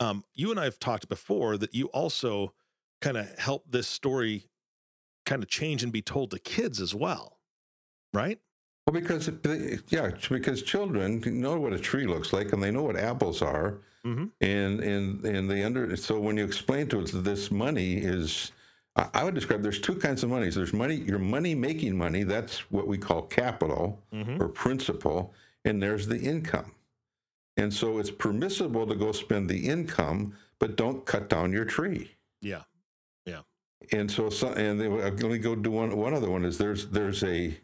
Um, 0.00 0.24
you 0.34 0.50
and 0.50 0.60
i 0.60 0.64
have 0.64 0.78
talked 0.78 1.08
before 1.08 1.56
that 1.56 1.74
you 1.74 1.86
also 1.86 2.52
kind 3.00 3.16
of 3.16 3.38
help 3.38 3.64
this 3.70 3.88
story 3.88 4.50
kind 5.24 5.42
of 5.42 5.48
change 5.48 5.82
and 5.82 5.92
be 5.92 6.02
told 6.02 6.30
to 6.32 6.38
kids 6.38 6.80
as 6.80 6.94
well 6.94 7.38
right? 8.12 8.38
Well, 8.86 9.00
because 9.00 9.30
yeah, 9.88 10.10
because 10.28 10.62
children 10.62 11.22
know 11.24 11.58
what 11.60 11.72
a 11.72 11.78
tree 11.78 12.06
looks 12.06 12.32
like 12.32 12.52
and 12.52 12.62
they 12.62 12.70
know 12.70 12.82
what 12.82 12.96
apples 12.96 13.40
are, 13.40 13.78
mm-hmm. 14.06 14.26
and 14.40 14.80
and 14.80 15.24
and 15.24 15.50
they 15.50 15.62
under. 15.64 15.96
So 15.96 16.20
when 16.20 16.36
you 16.36 16.44
explain 16.44 16.88
to 16.88 17.00
us 17.02 17.10
that 17.12 17.24
this 17.24 17.50
money 17.50 17.94
is, 17.94 18.52
I, 18.96 19.24
would 19.24 19.34
describe 19.34 19.62
there's 19.62 19.80
two 19.80 19.96
kinds 19.96 20.22
of 20.22 20.30
monies. 20.30 20.54
There's 20.54 20.72
money, 20.72 20.96
your 20.96 21.18
money 21.18 21.54
making 21.54 21.96
money. 21.96 22.24
That's 22.24 22.58
what 22.70 22.86
we 22.86 22.98
call 22.98 23.22
capital 23.22 24.00
Mm-hmm. 24.12 24.42
or 24.42 24.48
principal, 24.48 25.34
and 25.64 25.82
there's 25.82 26.06
the 26.06 26.18
income. 26.20 26.72
And 27.56 27.72
so 27.72 27.98
it's 27.98 28.10
permissible 28.10 28.86
to 28.86 28.94
go 28.94 29.12
spend 29.12 29.48
the 29.48 29.68
income, 29.68 30.34
but 30.58 30.76
don't 30.76 31.04
cut 31.06 31.28
down 31.28 31.52
your 31.52 31.64
tree. 31.64 32.12
yeah 32.40 32.62
yeah. 33.26 33.40
And 33.92 34.10
so, 34.10 34.30
so 34.30 34.48
and 34.52 34.80
they, 34.80 34.88
let 34.88 35.18
me 35.20 35.38
go 35.38 35.54
do 35.54 35.70
one. 35.70 35.96
One 35.96 36.14
other 36.14 36.30
one 36.30 36.44
is 36.44 36.58
there's 36.58 36.86
there's 36.88 37.22
a 37.24 37.56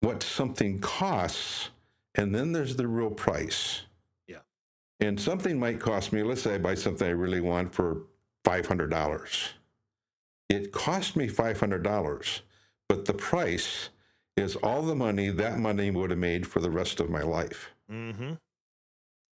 what 0.00 0.22
something 0.22 0.80
costs, 0.80 1.70
and 2.14 2.34
then 2.34 2.52
there's 2.52 2.76
the 2.76 2.86
real 2.86 3.10
price. 3.10 3.82
And 5.04 5.20
something 5.20 5.58
might 5.58 5.80
cost 5.80 6.12
me. 6.12 6.22
Let's 6.22 6.42
say 6.42 6.54
I 6.54 6.58
buy 6.58 6.74
something 6.74 7.06
I 7.06 7.10
really 7.10 7.42
want 7.42 7.74
for 7.74 8.04
five 8.42 8.66
hundred 8.66 8.90
dollars. 8.90 9.50
It 10.48 10.72
cost 10.72 11.14
me 11.14 11.28
five 11.28 11.60
hundred 11.60 11.82
dollars, 11.82 12.40
but 12.88 13.04
the 13.04 13.12
price 13.12 13.90
is 14.36 14.56
all 14.56 14.82
the 14.82 14.94
money 14.94 15.28
that 15.28 15.58
money 15.58 15.90
would 15.90 16.10
have 16.10 16.18
made 16.18 16.46
for 16.46 16.60
the 16.60 16.70
rest 16.70 17.00
of 17.00 17.10
my 17.10 17.22
life. 17.22 17.70
Mm-hmm. 17.90 18.32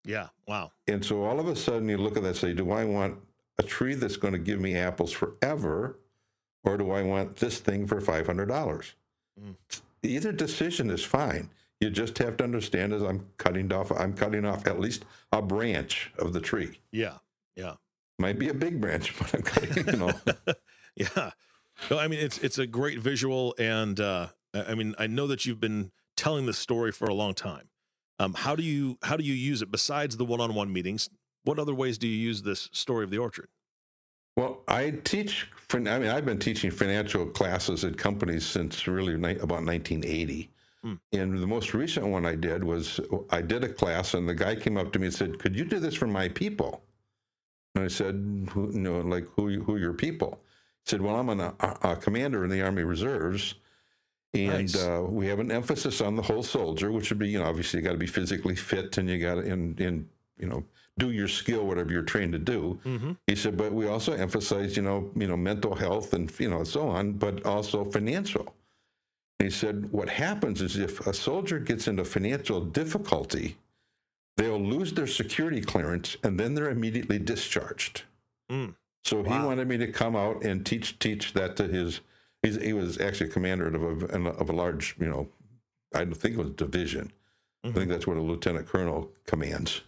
Yeah. 0.05 0.29
Wow. 0.47 0.73
And 0.87 1.05
so 1.05 1.23
all 1.23 1.39
of 1.39 1.49
a 1.49 1.55
sudden 1.55 1.89
you 1.89 1.99
look 1.99 2.17
at 2.17 2.23
that 2.23 2.31
and 2.31 2.37
say, 2.37 2.55
do 2.55 2.71
I 2.71 2.85
want 2.85 3.19
a 3.59 3.63
tree 3.63 3.95
that's 3.95 4.17
going 4.17 4.33
to 4.33 4.39
give 4.39 4.61
me 4.61 4.75
apples 4.75 5.13
forever, 5.13 5.99
or 6.65 6.79
do 6.79 6.91
I 6.93 7.03
want 7.03 7.37
this 7.37 7.59
thing 7.59 7.87
for 7.87 8.01
five 8.01 8.27
hundred 8.27 8.47
dollars? 8.47 8.95
Mm. 9.39 9.55
Either 10.03 10.33
decision 10.33 10.89
is 10.91 11.05
fine. 11.05 11.51
You 11.81 11.91
just 11.91 12.19
have 12.19 12.37
to 12.39 12.45
understand 12.45 12.93
as 12.93 13.03
I'm 13.03 13.27
cutting 13.37 13.73
off, 13.73 13.93
I'm 13.93 14.13
cutting 14.13 14.45
off 14.45 14.67
at 14.67 14.81
least 14.81 15.05
a 15.33 15.41
branch 15.41 16.13
of 16.19 16.33
the 16.33 16.41
tree. 16.41 16.81
Yeah. 16.91 17.19
Yeah. 17.55 17.75
Might 18.19 18.39
be 18.39 18.49
a 18.49 18.55
big 18.55 18.81
branch, 18.81 19.17
but 19.19 19.35
I'm 19.35 19.43
cutting, 19.43 19.87
you 19.87 19.97
know. 19.97 20.13
yeah. 20.97 21.31
No, 21.91 21.99
I 21.99 22.09
mean 22.09 22.19
it's 22.19 22.39
it's 22.39 22.59
a 22.59 22.67
great 22.67 22.99
visual, 22.99 23.55
and 23.59 24.01
uh, 24.01 24.29
I 24.53 24.75
mean 24.75 24.95
I 24.99 25.07
know 25.07 25.29
that 25.29 25.47
you've 25.47 25.61
been 25.61 25.93
telling 26.17 26.47
this 26.47 26.59
story 26.59 26.91
for 26.91 27.07
a 27.07 27.15
long 27.15 27.35
time. 27.35 27.69
Um, 28.19 28.35
how 28.35 28.57
do 28.57 28.65
you 28.65 28.99
how 29.03 29.17
do 29.17 29.23
you 29.23 29.35
use 29.35 29.63
it 29.63 29.71
besides 29.71 30.17
the 30.17 30.25
one-on-one 30.25 30.73
meetings? 30.73 31.09
What 31.45 31.59
other 31.59 31.75
ways 31.75 31.99
do 31.99 32.09
you 32.09 32.17
use 32.17 32.43
this 32.43 32.69
story 32.73 33.05
of 33.05 33.11
the 33.11 33.19
orchard? 33.19 33.49
Well, 34.37 34.63
I 34.69 34.91
teach. 35.05 35.49
I 35.73 35.79
mean, 35.79 35.89
I've 35.89 36.25
been 36.25 36.39
teaching 36.39 36.71
financial 36.71 37.27
classes 37.27 37.85
at 37.85 37.97
companies 37.97 38.47
since 38.47 38.87
really 38.87 39.15
about 39.15 39.65
1980. 39.65 40.51
Hmm. 40.89 40.95
And 41.13 41.39
the 41.39 41.47
most 41.47 41.75
recent 41.75 42.07
one 42.07 42.25
I 42.25 42.35
did 42.35 42.65
was 42.65 43.01
I 43.31 43.43
did 43.43 43.65
a 43.65 43.69
class, 43.69 44.15
and 44.15 44.29
the 44.29 44.35
guy 44.35 44.55
came 44.57 44.77
up 44.77 44.93
to 44.93 44.99
me 44.99 45.07
and 45.07 45.15
said, 45.15 45.39
"Could 45.39 45.57
you 45.57 45.65
do 45.65 45.79
this 45.79 45.95
for 45.95 46.07
my 46.07 46.29
people?" 46.29 46.83
And 47.75 47.85
I 47.85 47.89
said, 47.89 48.15
"Who, 48.53 48.73
you 48.73 48.81
know, 48.81 49.01
like 49.01 49.27
who 49.37 49.61
who 49.63 49.75
are 49.75 49.79
your 49.79 49.93
people?" 49.93 50.41
He 50.85 50.91
said, 50.91 51.03
"Well, 51.03 51.17
I'm 51.17 51.29
an, 51.29 51.41
a, 51.41 51.55
a 51.83 51.97
commander 51.97 52.45
in 52.45 52.51
the 52.51 52.63
Army 52.63 52.85
Reserves." 52.85 53.55
And 54.35 54.75
nice. 54.75 54.77
uh, 54.77 55.05
we 55.09 55.27
have 55.27 55.39
an 55.39 55.51
emphasis 55.51 56.01
on 56.01 56.15
the 56.15 56.23
whole 56.23 56.43
soldier, 56.43 56.93
which 56.93 57.09
would 57.11 57.19
be, 57.19 57.29
you 57.29 57.39
know, 57.39 57.47
obviously 57.47 57.81
you 57.81 57.85
got 57.85 57.93
to 57.93 57.99
be 57.99 58.07
physically 58.07 58.55
fit 58.55 58.99
and 58.99 59.09
you 59.09 59.19
got 59.19 59.37
to, 59.37 59.41
in, 59.41 59.75
in, 59.79 60.07
you 60.39 60.47
know, 60.47 60.63
do 60.99 61.13
your 61.13 61.29
skill, 61.29 61.67
whatever 61.67 61.93
you're 61.93 62.03
trained 62.03 62.33
to 62.33 62.39
do. 62.39 62.79
Mm-hmm. 62.85 63.13
He 63.27 63.35
said, 63.35 63.57
but 63.57 63.73
we 63.73 63.89
also 63.89 64.13
emphasize, 64.13 64.77
you 64.77 64.83
know, 64.83 65.11
you 65.17 65.29
know, 65.29 65.37
mental 65.37 65.75
health 65.75 66.13
and, 66.13 66.31
you 66.39 66.51
know, 66.51 66.63
so 66.63 66.89
on, 66.89 67.13
but 67.13 67.47
also 67.47 67.85
financial. 67.87 68.55
He 69.39 69.51
said, 69.51 69.91
what 69.93 70.09
happens 70.09 70.61
is 70.61 70.77
if 70.77 71.07
a 71.07 71.15
soldier 71.15 71.59
gets 71.59 71.87
into 71.87 72.05
financial 72.05 72.61
difficulty, 72.61 73.57
they'll 74.37 74.61
lose 74.61 74.93
their 74.93 75.07
security 75.07 75.61
clearance 75.61 76.17
and 76.25 76.39
then 76.39 76.55
they're 76.55 76.71
immediately 76.71 77.19
discharged. 77.19 78.03
Mm. 78.51 78.75
So 79.05 79.21
wow. 79.21 79.39
he 79.41 79.47
wanted 79.47 79.69
me 79.69 79.79
to 79.79 79.93
come 79.93 80.17
out 80.17 80.43
and 80.43 80.67
teach 80.67 80.99
teach 80.99 81.33
that 81.35 81.57
to 81.57 81.69
his 81.69 82.01
He's, 82.43 82.57
he 82.57 82.73
was 82.73 83.01
actually 83.01 83.31
a 83.31 83.33
commander 83.33 83.67
of 83.67 84.03
a, 84.05 84.29
of 84.31 84.49
a 84.49 84.53
large, 84.53 84.97
you 85.01 85.09
know, 85.09 85.29
I 85.95 86.05
think 86.05 86.35
it 86.35 86.39
was 86.39 86.51
division. 86.51 87.13
Mm-hmm. 87.65 87.69
I 87.69 87.73
think 87.73 87.91
that's 87.91 88.07
what 88.07 88.17
a 88.17 88.21
lieutenant 88.21 88.69
colonel 88.69 89.11
commands. 89.27 89.81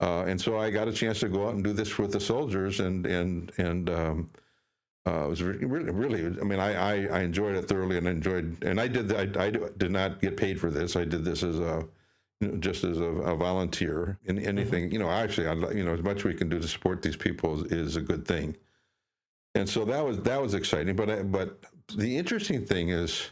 Uh, 0.00 0.24
and 0.26 0.40
so 0.40 0.58
I 0.58 0.70
got 0.70 0.88
a 0.88 0.92
chance 0.92 1.20
to 1.20 1.28
go 1.28 1.46
out 1.46 1.54
and 1.54 1.62
do 1.62 1.72
this 1.72 1.98
with 1.98 2.12
the 2.12 2.18
soldiers, 2.18 2.80
and 2.80 3.06
and 3.06 3.52
and 3.58 3.90
um, 3.90 4.30
uh, 5.06 5.24
it 5.24 5.28
was 5.28 5.42
really, 5.42 5.90
really. 5.90 6.24
I 6.24 6.44
mean, 6.44 6.60
I, 6.60 6.74
I, 6.74 7.18
I 7.18 7.20
enjoyed 7.22 7.56
it 7.56 7.68
thoroughly, 7.68 7.98
and 7.98 8.06
enjoyed. 8.06 8.62
And 8.62 8.80
I 8.80 8.88
did. 8.88 9.12
I, 9.12 9.46
I 9.46 9.50
did 9.50 9.90
not 9.90 10.20
get 10.20 10.36
paid 10.36 10.60
for 10.60 10.70
this. 10.70 10.96
I 10.96 11.04
did 11.04 11.24
this 11.24 11.42
as 11.42 11.58
a 11.58 11.86
just 12.58 12.84
as 12.84 12.98
a, 12.98 13.04
a 13.04 13.36
volunteer. 13.36 14.18
In 14.24 14.38
anything, 14.38 14.84
mm-hmm. 14.84 14.92
you 14.92 14.98
know, 14.98 15.10
actually, 15.10 15.48
I, 15.48 15.54
you 15.72 15.84
know, 15.84 15.92
as 15.92 16.02
much 16.02 16.24
we 16.24 16.34
can 16.34 16.48
do 16.48 16.60
to 16.60 16.68
support 16.68 17.02
these 17.02 17.16
people 17.16 17.64
is, 17.64 17.72
is 17.72 17.96
a 17.96 18.00
good 18.00 18.26
thing 18.26 18.56
and 19.54 19.68
so 19.68 19.84
that 19.84 20.04
was 20.04 20.18
that 20.20 20.40
was 20.40 20.54
exciting. 20.54 20.96
But 20.96 21.30
but 21.30 21.58
the 21.94 22.16
interesting 22.16 22.64
thing 22.64 22.88
is, 22.88 23.30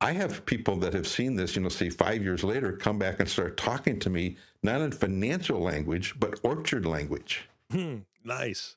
I 0.00 0.12
have 0.12 0.44
people 0.46 0.76
that 0.76 0.94
have 0.94 1.06
seen 1.06 1.36
this, 1.36 1.56
you 1.56 1.62
know, 1.62 1.68
say 1.68 1.90
five 1.90 2.22
years 2.22 2.42
later, 2.42 2.72
come 2.72 2.98
back 2.98 3.20
and 3.20 3.28
start 3.28 3.56
talking 3.56 3.98
to 4.00 4.10
me 4.10 4.36
not 4.62 4.80
in 4.80 4.90
financial 4.90 5.60
language 5.60 6.18
but 6.18 6.40
orchard 6.42 6.86
language. 6.86 7.48
Hmm, 7.70 7.98
nice. 8.24 8.76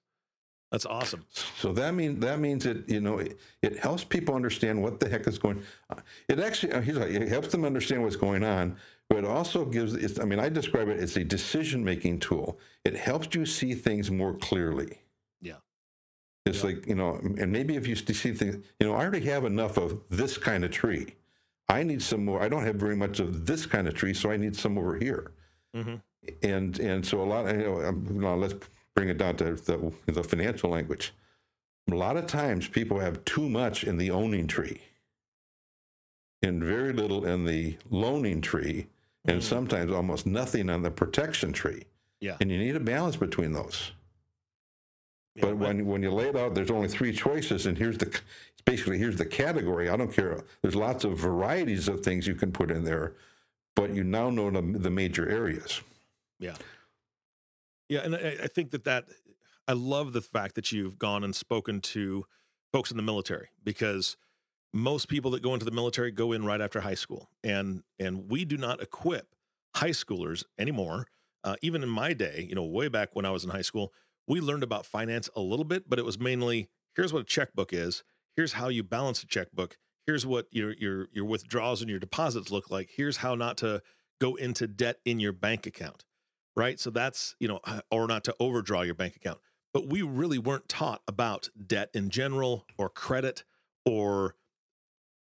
That's 0.71 0.85
awesome. 0.85 1.25
So 1.57 1.73
that 1.73 1.95
means 1.95 2.19
that 2.19 2.39
means 2.39 2.65
it 2.65 2.87
you 2.87 3.01
know 3.01 3.17
it, 3.17 3.39
it, 3.63 3.79
helps 3.79 4.03
people 4.03 4.35
understand 4.35 4.81
what 4.81 4.99
the 4.99 5.09
heck 5.09 5.27
is 5.27 5.39
going. 5.39 5.63
It 6.27 6.39
actually 6.39 6.73
uh, 6.73 6.81
it 6.81 7.27
helps 7.27 7.47
them 7.47 7.65
understand 7.65 8.03
what's 8.03 8.15
going 8.15 8.43
on, 8.43 8.77
but 9.09 9.19
it 9.19 9.25
also 9.25 9.65
gives. 9.65 9.95
It's, 9.95 10.19
I 10.19 10.25
mean, 10.25 10.39
I 10.39 10.49
describe 10.49 10.87
it 10.87 10.99
as 10.99 11.17
a 11.17 11.23
decision 11.23 11.83
making 11.83 12.19
tool. 12.19 12.59
It 12.85 12.95
helps 12.95 13.35
you 13.35 13.45
see 13.45 13.73
things 13.73 14.11
more 14.11 14.35
clearly. 14.35 14.99
Yeah. 15.41 15.55
It's 16.45 16.59
yeah. 16.59 16.65
like, 16.65 16.87
you 16.87 16.95
know, 16.95 17.19
and 17.39 17.51
maybe 17.51 17.75
if 17.75 17.87
you 17.87 17.95
see 17.95 18.33
things, 18.33 18.57
you 18.79 18.87
know, 18.87 18.93
I 18.93 19.01
already 19.01 19.25
have 19.25 19.45
enough 19.45 19.77
of 19.77 19.99
this 20.09 20.37
kind 20.37 20.63
of 20.63 20.69
tree. 20.69 21.15
I 21.67 21.81
need 21.81 22.01
some 22.01 22.25
more. 22.25 22.41
I 22.41 22.49
don't 22.49 22.63
have 22.63 22.75
very 22.75 22.95
much 22.95 23.19
of 23.19 23.47
this 23.47 23.65
kind 23.65 23.87
of 23.87 23.95
tree, 23.95 24.13
so 24.13 24.29
I 24.29 24.37
need 24.37 24.55
some 24.55 24.77
over 24.77 24.97
here. 24.97 25.31
Mm-hmm. 25.75 25.95
And 26.43 26.79
and 26.79 27.05
so 27.05 27.21
a 27.21 27.23
lot. 27.23 27.47
Of, 27.47 27.57
you 27.57 27.63
know, 27.63 27.81
um, 27.83 28.05
you 28.07 28.21
know, 28.21 28.35
let's 28.35 28.53
bring 28.99 29.09
it 29.09 29.17
down 29.17 29.37
to 29.37 29.55
the, 29.55 29.93
the 30.07 30.23
financial 30.23 30.69
language. 30.69 31.13
A 31.89 31.95
lot 31.95 32.17
of 32.17 32.27
times, 32.27 32.67
people 32.67 32.99
have 32.99 33.23
too 33.23 33.47
much 33.49 33.85
in 33.85 33.95
the 33.95 34.11
owning 34.11 34.45
tree, 34.45 34.81
and 36.43 36.61
very 36.61 36.91
little 36.91 37.25
in 37.25 37.45
the 37.45 37.77
loaning 37.89 38.41
tree, 38.41 38.87
and 39.23 39.39
mm-hmm. 39.39 39.49
sometimes 39.55 39.93
almost 39.93 40.25
nothing 40.25 40.69
on 40.69 40.81
the 40.81 40.91
protection 40.91 41.53
tree. 41.53 41.83
Yeah. 42.19 42.35
And 42.41 42.51
you 42.51 42.57
need 42.57 42.75
a 42.75 42.81
balance 42.81 43.15
between 43.15 43.53
those 43.53 43.91
Yeah, 45.35 45.45
but 45.45 45.57
when 45.57 45.85
when 45.85 46.03
you 46.03 46.11
lay 46.11 46.27
it 46.27 46.35
out, 46.35 46.53
there's 46.55 46.71
only 46.71 46.89
three 46.89 47.13
choices, 47.13 47.65
and 47.65 47.77
here's 47.77 47.97
the 47.97 48.19
basically 48.65 48.97
here's 48.97 49.15
the 49.15 49.25
category. 49.25 49.87
I 49.87 49.95
don't 49.95 50.11
care. 50.11 50.43
There's 50.61 50.75
lots 50.75 51.05
of 51.05 51.17
varieties 51.17 51.87
of 51.87 52.01
things 52.01 52.27
you 52.27 52.35
can 52.35 52.51
put 52.51 52.69
in 52.69 52.83
there, 52.83 53.13
but 53.77 53.95
you 53.95 54.03
now 54.03 54.29
know 54.29 54.51
the, 54.51 54.61
the 54.61 54.89
major 54.89 55.29
areas. 55.29 55.79
Yeah, 56.37 56.55
yeah, 57.89 58.01
and 58.01 58.15
I, 58.15 58.37
I 58.43 58.47
think 58.47 58.71
that 58.71 58.85
that 58.85 59.05
I 59.67 59.73
love 59.73 60.13
the 60.13 60.21
fact 60.21 60.55
that 60.55 60.71
you've 60.71 60.97
gone 60.97 61.23
and 61.23 61.35
spoken 61.35 61.81
to 61.81 62.25
folks 62.71 62.91
in 62.91 62.97
the 62.97 63.03
military 63.03 63.49
because 63.63 64.15
most 64.71 65.09
people 65.09 65.31
that 65.31 65.41
go 65.41 65.53
into 65.53 65.65
the 65.65 65.71
military 65.71 66.11
go 66.11 66.31
in 66.31 66.45
right 66.45 66.61
after 66.61 66.81
high 66.81 66.95
school, 66.95 67.29
and 67.43 67.83
and 67.99 68.29
we 68.29 68.45
do 68.45 68.57
not 68.57 68.81
equip 68.81 69.35
high 69.75 69.89
schoolers 69.89 70.43
anymore. 70.57 71.07
Uh, 71.43 71.55
even 71.61 71.81
in 71.81 71.89
my 71.89 72.11
day, 72.11 72.45
you 72.49 72.53
know, 72.53 72.65
way 72.65 72.89
back 72.89 73.09
when 73.13 73.25
I 73.25 73.31
was 73.31 73.45
in 73.45 73.49
high 73.49 73.61
school 73.61 73.93
we 74.29 74.39
learned 74.39 74.63
about 74.63 74.85
finance 74.85 75.27
a 75.35 75.41
little 75.41 75.65
bit, 75.65 75.89
but 75.89 75.99
it 75.99 76.05
was 76.05 76.19
mainly 76.19 76.69
here's 76.95 77.11
what 77.11 77.23
a 77.23 77.25
checkbook 77.25 77.73
is, 77.73 78.03
here's 78.35 78.53
how 78.53 78.69
you 78.69 78.83
balance 78.83 79.23
a 79.23 79.25
checkbook, 79.25 79.75
here's 80.05 80.25
what 80.25 80.45
your 80.51 80.73
your 80.73 81.07
your 81.11 81.25
withdrawals 81.25 81.81
and 81.81 81.89
your 81.89 81.99
deposits 81.99 82.51
look 82.51 82.69
like, 82.69 82.91
here's 82.95 83.17
how 83.17 83.35
not 83.35 83.57
to 83.57 83.81
go 84.21 84.35
into 84.35 84.67
debt 84.67 84.97
in 85.03 85.19
your 85.19 85.33
bank 85.33 85.65
account. 85.65 86.05
Right? 86.59 86.77
So 86.77 86.89
that's, 86.89 87.35
you 87.39 87.47
know, 87.47 87.61
or 87.89 88.05
not 88.05 88.25
to 88.25 88.35
overdraw 88.37 88.81
your 88.81 88.93
bank 88.93 89.15
account. 89.15 89.39
But 89.73 89.87
we 89.87 90.01
really 90.01 90.37
weren't 90.37 90.67
taught 90.67 91.01
about 91.07 91.47
debt 91.65 91.89
in 91.93 92.09
general 92.09 92.65
or 92.77 92.89
credit 92.89 93.45
or 93.85 94.35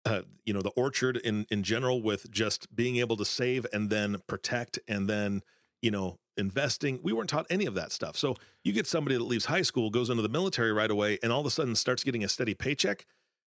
uh, 0.04 0.22
you 0.44 0.52
know 0.52 0.60
the 0.60 0.70
orchard 0.70 1.16
in 1.16 1.46
in 1.48 1.62
general 1.62 2.02
with 2.02 2.30
just 2.30 2.74
being 2.74 2.96
able 2.96 3.16
to 3.16 3.24
save 3.24 3.66
and 3.72 3.88
then 3.88 4.20
protect 4.26 4.78
and 4.86 5.08
then 5.08 5.42
you 5.80 5.90
know 5.90 6.18
investing. 6.36 7.00
We 7.02 7.14
weren't 7.14 7.30
taught 7.30 7.46
any 7.48 7.64
of 7.64 7.74
that 7.74 7.92
stuff. 7.92 8.16
So 8.16 8.34
you 8.62 8.72
get 8.72 8.86
somebody 8.86 9.16
that 9.16 9.24
leaves 9.24 9.46
high 9.46 9.62
school, 9.62 9.88
goes 9.88 10.10
into 10.10 10.22
the 10.22 10.28
military 10.28 10.72
right 10.72 10.90
away, 10.90 11.18
and 11.22 11.32
all 11.32 11.40
of 11.40 11.46
a 11.46 11.50
sudden 11.50 11.76
starts 11.76 12.04
getting 12.04 12.24
a 12.24 12.28
steady 12.28 12.52
paycheck 12.52 13.06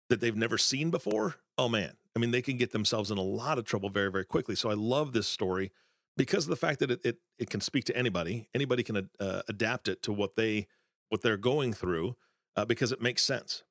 that 0.10 0.22
they've 0.22 0.36
never 0.36 0.58
seen 0.58 0.90
before. 0.90 1.36
Oh 1.58 1.70
man, 1.70 1.98
I 2.16 2.20
mean, 2.20 2.32
they 2.32 2.42
can 2.42 2.58
get 2.58 2.72
themselves 2.72 3.12
in 3.12 3.18
a 3.18 3.22
lot 3.22 3.60
of 3.60 3.66
trouble 3.66 3.90
very, 3.90 4.12
very 4.12 4.26
quickly. 4.26 4.56
So 4.56 4.72
I 4.72 4.76
love 4.76 5.14
this 5.14 5.28
story 5.28 5.72
because 6.18 6.46
of 6.46 6.50
the 6.50 6.56
fact 6.56 6.80
that 6.80 6.92
it 6.92 7.02
it, 7.04 7.18
it 7.38 7.50
can 7.50 7.62
speak 7.62 7.86
to 7.86 7.98
anybody. 7.98 8.50
Anybody 8.54 8.84
can 8.84 9.10
uh, 9.20 9.42
adapt 9.48 9.88
it 9.88 10.02
to 10.04 10.14
what 10.14 10.36
they 10.36 10.68
what 11.10 11.22
they're 11.22 11.38
going 11.38 11.74
through 11.74 12.16
uh, 12.56 12.66
because 12.66 12.92
it 12.92 13.02
makes 13.02 13.22
sense. 13.22 13.64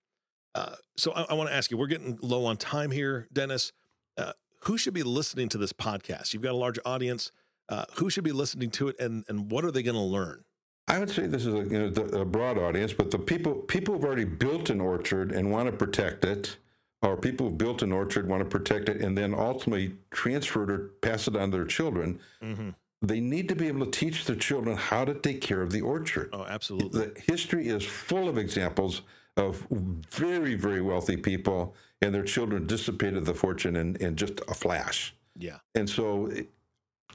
Uh, 0.55 0.77
so 0.97 1.13
I, 1.13 1.23
I 1.31 1.35
want 1.35 1.51
to 1.51 1.55
ask 1.55 1.71
you, 1.71 1.77
we're 1.77 1.89
getting 1.89 2.19
low 2.23 2.45
on 2.45 2.57
time 2.57 2.91
here, 2.91 3.29
Dennis. 3.33 3.73
Uh, 4.17 4.33
who 4.63 4.79
should 4.79 4.95
be 4.95 5.03
listening 5.03 5.49
to 5.51 5.59
this 5.59 5.73
podcast? 5.73 6.33
You've 6.33 6.43
got 6.43 6.53
a 6.53 6.57
large 6.57 6.79
audience. 6.85 7.33
Uh, 7.69 7.85
who 7.95 8.11
should 8.11 8.25
be 8.25 8.33
listening 8.33 8.71
to 8.71 8.89
it, 8.89 8.97
and 9.01 9.25
and 9.29 9.51
what 9.51 9.65
are 9.65 9.71
they 9.71 9.83
going 9.83 9.97
to 9.97 10.01
learn? 10.01 10.45
I 10.87 10.99
would 10.99 11.09
say 11.11 11.27
this 11.27 11.47
is 11.47 11.55
a, 11.55 11.59
you 11.59 11.91
know, 11.91 12.21
a 12.21 12.25
broad 12.25 12.59
audience, 12.59 12.93
but 12.93 13.11
the 13.11 13.19
people 13.19 13.55
people 13.55 13.95
who've 13.95 14.05
already 14.05 14.27
built 14.27 14.69
an 14.69 14.81
orchard 14.81 15.33
and 15.33 15.51
want 15.51 15.71
to 15.71 15.73
protect 15.73 16.25
it, 16.27 16.59
or 17.05 17.17
people 17.17 17.49
who've 17.49 17.59
built 17.59 17.83
an 17.83 17.93
orchard 17.93 18.29
want 18.29 18.41
to 18.41 18.49
protect 18.49 18.89
it, 18.89 19.01
and 19.01 19.17
then 19.17 19.35
ultimately 19.35 19.95
transfer 20.11 20.65
it 20.65 20.71
or 20.71 20.79
pass 21.03 21.29
it 21.29 21.37
on 21.37 21.51
to 21.51 21.57
their 21.59 21.67
children. 21.67 22.19
Mm-hmm. 22.43 22.71
They 23.03 23.21
need 23.21 23.49
to 23.51 23.55
be 23.55 23.69
able 23.69 23.85
to 23.85 23.91
teach 23.91 24.25
their 24.25 24.37
children 24.37 24.77
how 24.77 25.05
to 25.05 25.15
take 25.15 25.43
care 25.43 25.61
of 25.61 25.71
the 25.71 25.83
orchard. 25.83 26.31
Oh, 26.33 26.45
absolutely. 26.45 27.07
The 27.07 27.21
history 27.21 27.69
is 27.69 27.85
full 27.85 28.29
of 28.29 28.39
examples 28.39 29.03
of 29.37 29.67
very, 30.11 30.55
very 30.55 30.81
wealthy 30.81 31.17
people, 31.17 31.75
and 32.01 32.15
their 32.15 32.23
children 32.23 32.67
dissipated 32.67 33.27
the 33.27 33.35
fortune 33.35 33.77
in, 33.77 33.97
in 33.97 34.17
just 34.17 34.41
a 34.49 34.55
flash. 34.55 35.15
Yeah. 35.37 35.59
And 35.75 35.89
so, 35.89 36.31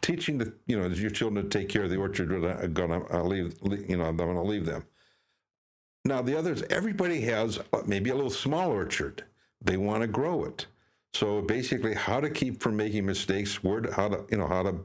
teaching 0.02 0.38
the 0.38 0.54
you 0.68 0.80
know 0.80 0.88
your 0.88 1.10
children 1.10 1.50
to 1.50 1.50
take 1.50 1.70
care 1.70 1.84
of 1.84 1.90
the 1.90 1.98
orchard, 1.98 2.32
I'm 2.32 2.74
gonna 2.74 3.24
leave 3.24 3.56
you 3.88 3.98
know 3.98 4.06
I'm 4.06 4.18
gonna 4.18 4.44
leave 4.44 4.66
them. 4.66 4.86
Now 6.06 6.22
the 6.22 6.38
others, 6.38 6.62
everybody 6.70 7.22
has 7.22 7.60
maybe 7.86 8.10
a 8.10 8.16
little 8.16 8.30
small 8.30 8.70
orchard. 8.70 9.24
They 9.62 9.78
want 9.78 10.02
to 10.02 10.08
grow 10.08 10.46
it. 10.46 10.66
So 11.14 11.42
basically, 11.42 11.94
how 11.94 12.20
to 12.20 12.30
keep 12.30 12.62
from 12.62 12.78
making 12.78 13.06
mistakes, 13.06 13.64
where 13.64 13.82
to, 13.82 13.94
how 13.94 14.10
to 14.10 14.26
you 14.30 14.38
know 14.38 14.48
how 14.48 14.64
to 14.64 14.76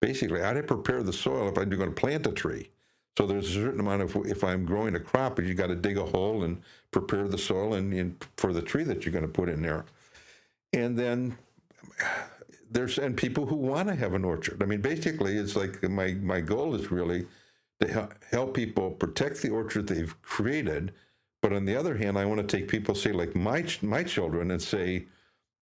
basically 0.00 0.40
how 0.40 0.52
to 0.52 0.62
prepare 0.62 1.02
the 1.02 1.12
soil 1.12 1.48
if 1.48 1.58
I'm 1.58 1.68
going 1.68 1.94
to 1.94 2.00
plant 2.00 2.26
a 2.26 2.32
tree. 2.32 2.70
So 3.16 3.26
there's 3.26 3.50
a 3.50 3.52
certain 3.52 3.80
amount 3.80 4.02
of 4.02 4.16
if 4.26 4.44
I'm 4.44 4.64
growing 4.64 4.94
a 4.94 5.00
crop, 5.00 5.40
you 5.40 5.52
got 5.54 5.66
to 5.66 5.74
dig 5.74 5.98
a 5.98 6.04
hole 6.04 6.44
and 6.44 6.62
prepare 6.92 7.26
the 7.26 7.38
soil 7.38 7.74
and, 7.74 7.92
and 7.92 8.24
for 8.36 8.52
the 8.52 8.62
tree 8.62 8.84
that 8.84 9.04
you're 9.04 9.12
going 9.12 9.26
to 9.26 9.28
put 9.28 9.48
in 9.48 9.60
there. 9.60 9.86
And 10.72 10.96
then 10.96 11.36
there's 12.70 12.98
and 12.98 13.16
people 13.16 13.46
who 13.46 13.56
want 13.56 13.88
to 13.88 13.94
have 13.94 14.14
an 14.14 14.24
orchard. 14.24 14.62
I 14.62 14.66
mean, 14.66 14.80
basically, 14.80 15.36
it's 15.36 15.56
like 15.56 15.82
my 15.82 16.14
my 16.14 16.40
goal 16.40 16.74
is 16.74 16.90
really 16.90 17.26
to 17.80 18.08
help 18.30 18.54
people 18.54 18.90
protect 18.90 19.42
the 19.42 19.50
orchard 19.50 19.86
they've 19.86 20.20
created. 20.22 20.92
But 21.40 21.52
on 21.52 21.64
the 21.64 21.76
other 21.76 21.96
hand, 21.96 22.18
I 22.18 22.24
want 22.24 22.46
to 22.46 22.56
take 22.56 22.68
people, 22.68 22.94
say 22.94 23.12
like 23.12 23.34
my 23.36 23.64
my 23.82 24.02
children, 24.02 24.50
and 24.50 24.60
say, 24.60 25.06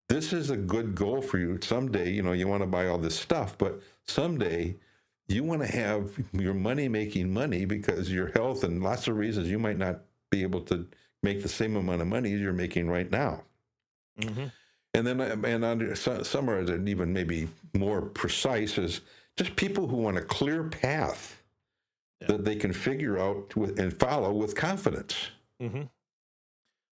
this 0.09 0.33
is 0.33 0.51
a 0.51 0.57
good 0.57 0.95
goal 0.95 1.21
for 1.21 1.39
you. 1.39 1.59
Someday, 1.61 2.11
you 2.11 2.23
know, 2.23 2.33
you 2.33 2.49
want 2.49 2.63
to 2.63 2.67
buy 2.67 2.87
all 2.87 2.99
this 2.99 3.19
stuff, 3.19 3.59
but 3.59 3.83
someday 4.05 4.77
you 5.29 5.43
want 5.43 5.63
to 5.63 5.67
have 5.67 6.13
your 6.33 6.55
money 6.55 6.89
making 6.89 7.33
money 7.33 7.65
because 7.65 8.13
your 8.13 8.29
health 8.29 8.63
and 8.63 8.83
lots 8.83 9.09
of 9.09 9.17
reasons 9.17 9.51
you 9.51 9.59
might 9.59 9.79
not 9.79 10.01
be 10.31 10.43
able 10.43 10.61
to 10.61 10.87
make 11.23 11.43
the 11.43 11.49
same 11.49 11.77
amount 11.77 12.01
of 12.01 12.07
money 12.07 12.33
as 12.33 12.41
you're 12.41 12.53
making 12.53 12.89
right 12.89 13.11
now. 13.11 13.43
Mm-hmm. 14.21 14.47
And 14.95 15.07
then, 15.07 15.21
and 15.21 15.65
under, 15.65 15.95
summarize 15.95 16.71
it 16.71 16.89
even 16.89 17.13
maybe 17.13 17.49
more 17.75 18.01
precise 18.01 18.79
is 18.79 19.03
just 19.37 19.57
people 19.57 19.89
who 19.89 19.97
want 19.97 20.17
a 20.17 20.23
clear 20.23 20.65
path 20.65 21.43
yeah. 22.21 22.29
that 22.29 22.45
they 22.45 22.57
can 22.57 22.73
figure 22.73 23.19
out 23.19 23.55
with, 23.57 23.79
and 23.79 23.99
follow 23.99 24.33
with 24.33 24.55
confidence. 24.55 25.17
Mm-hmm. 25.61 25.83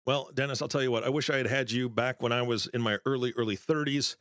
Well, 0.06 0.30
Dennis, 0.34 0.62
I'll 0.62 0.68
tell 0.68 0.84
you 0.84 0.92
what. 0.92 1.04
I 1.04 1.10
wish 1.10 1.30
I 1.30 1.38
had 1.38 1.48
had 1.48 1.72
you 1.72 1.90
back 1.90 2.22
when 2.22 2.32
I 2.32 2.42
was 2.42 2.68
in 2.68 2.82
my 2.82 2.98
early 3.06 3.34
early 3.38 3.56
30s, 3.56 4.16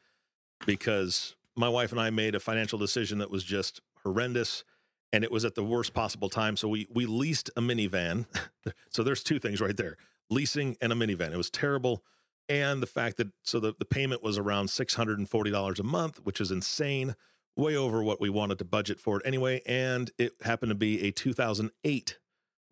because 0.64 1.34
my 1.56 1.68
wife 1.68 1.90
and 1.92 2.00
I 2.00 2.10
made 2.10 2.34
a 2.34 2.40
financial 2.40 2.78
decision 2.78 3.18
that 3.18 3.30
was 3.30 3.44
just 3.44 3.80
horrendous 4.04 4.64
and 5.12 5.24
it 5.24 5.30
was 5.30 5.44
at 5.44 5.54
the 5.54 5.62
worst 5.62 5.92
possible 5.92 6.28
time. 6.28 6.56
So 6.56 6.68
we 6.68 6.86
we 6.92 7.06
leased 7.06 7.50
a 7.56 7.60
minivan. 7.60 8.26
so 8.90 9.02
there's 9.02 9.22
two 9.22 9.38
things 9.38 9.60
right 9.60 9.76
there: 9.76 9.96
leasing 10.30 10.76
and 10.80 10.92
a 10.92 10.96
minivan. 10.96 11.32
It 11.32 11.36
was 11.36 11.50
terrible, 11.50 12.02
and 12.48 12.82
the 12.82 12.86
fact 12.86 13.18
that 13.18 13.28
so 13.42 13.60
the, 13.60 13.74
the 13.78 13.84
payment 13.84 14.22
was 14.22 14.38
around 14.38 14.70
six 14.70 14.94
hundred 14.94 15.18
and 15.18 15.28
forty 15.28 15.50
dollars 15.50 15.78
a 15.78 15.84
month, 15.84 16.20
which 16.24 16.40
is 16.40 16.50
insane, 16.50 17.14
way 17.56 17.76
over 17.76 18.02
what 18.02 18.20
we 18.20 18.30
wanted 18.30 18.58
to 18.58 18.64
budget 18.64 18.98
for 18.98 19.18
it 19.18 19.26
anyway. 19.26 19.60
And 19.66 20.10
it 20.18 20.32
happened 20.42 20.70
to 20.70 20.76
be 20.76 21.02
a 21.06 21.10
2008 21.10 22.18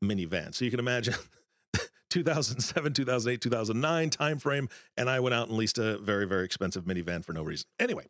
minivan. 0.03 0.55
So 0.55 0.65
you 0.65 0.71
can 0.71 0.81
imagine. 0.81 1.15
2007, 2.11 2.93
2008, 2.93 3.41
2009 3.41 4.11
timeframe, 4.11 4.71
and 4.97 5.09
I 5.09 5.21
went 5.21 5.35
out 5.35 5.49
and 5.49 5.57
leased 5.57 5.79
a 5.79 5.99
very, 5.99 6.27
very 6.27 6.45
expensive 6.45 6.85
minivan 6.85 7.25
for 7.25 7.33
no 7.33 7.43
reason. 7.43 7.67
Anyway, 7.79 8.07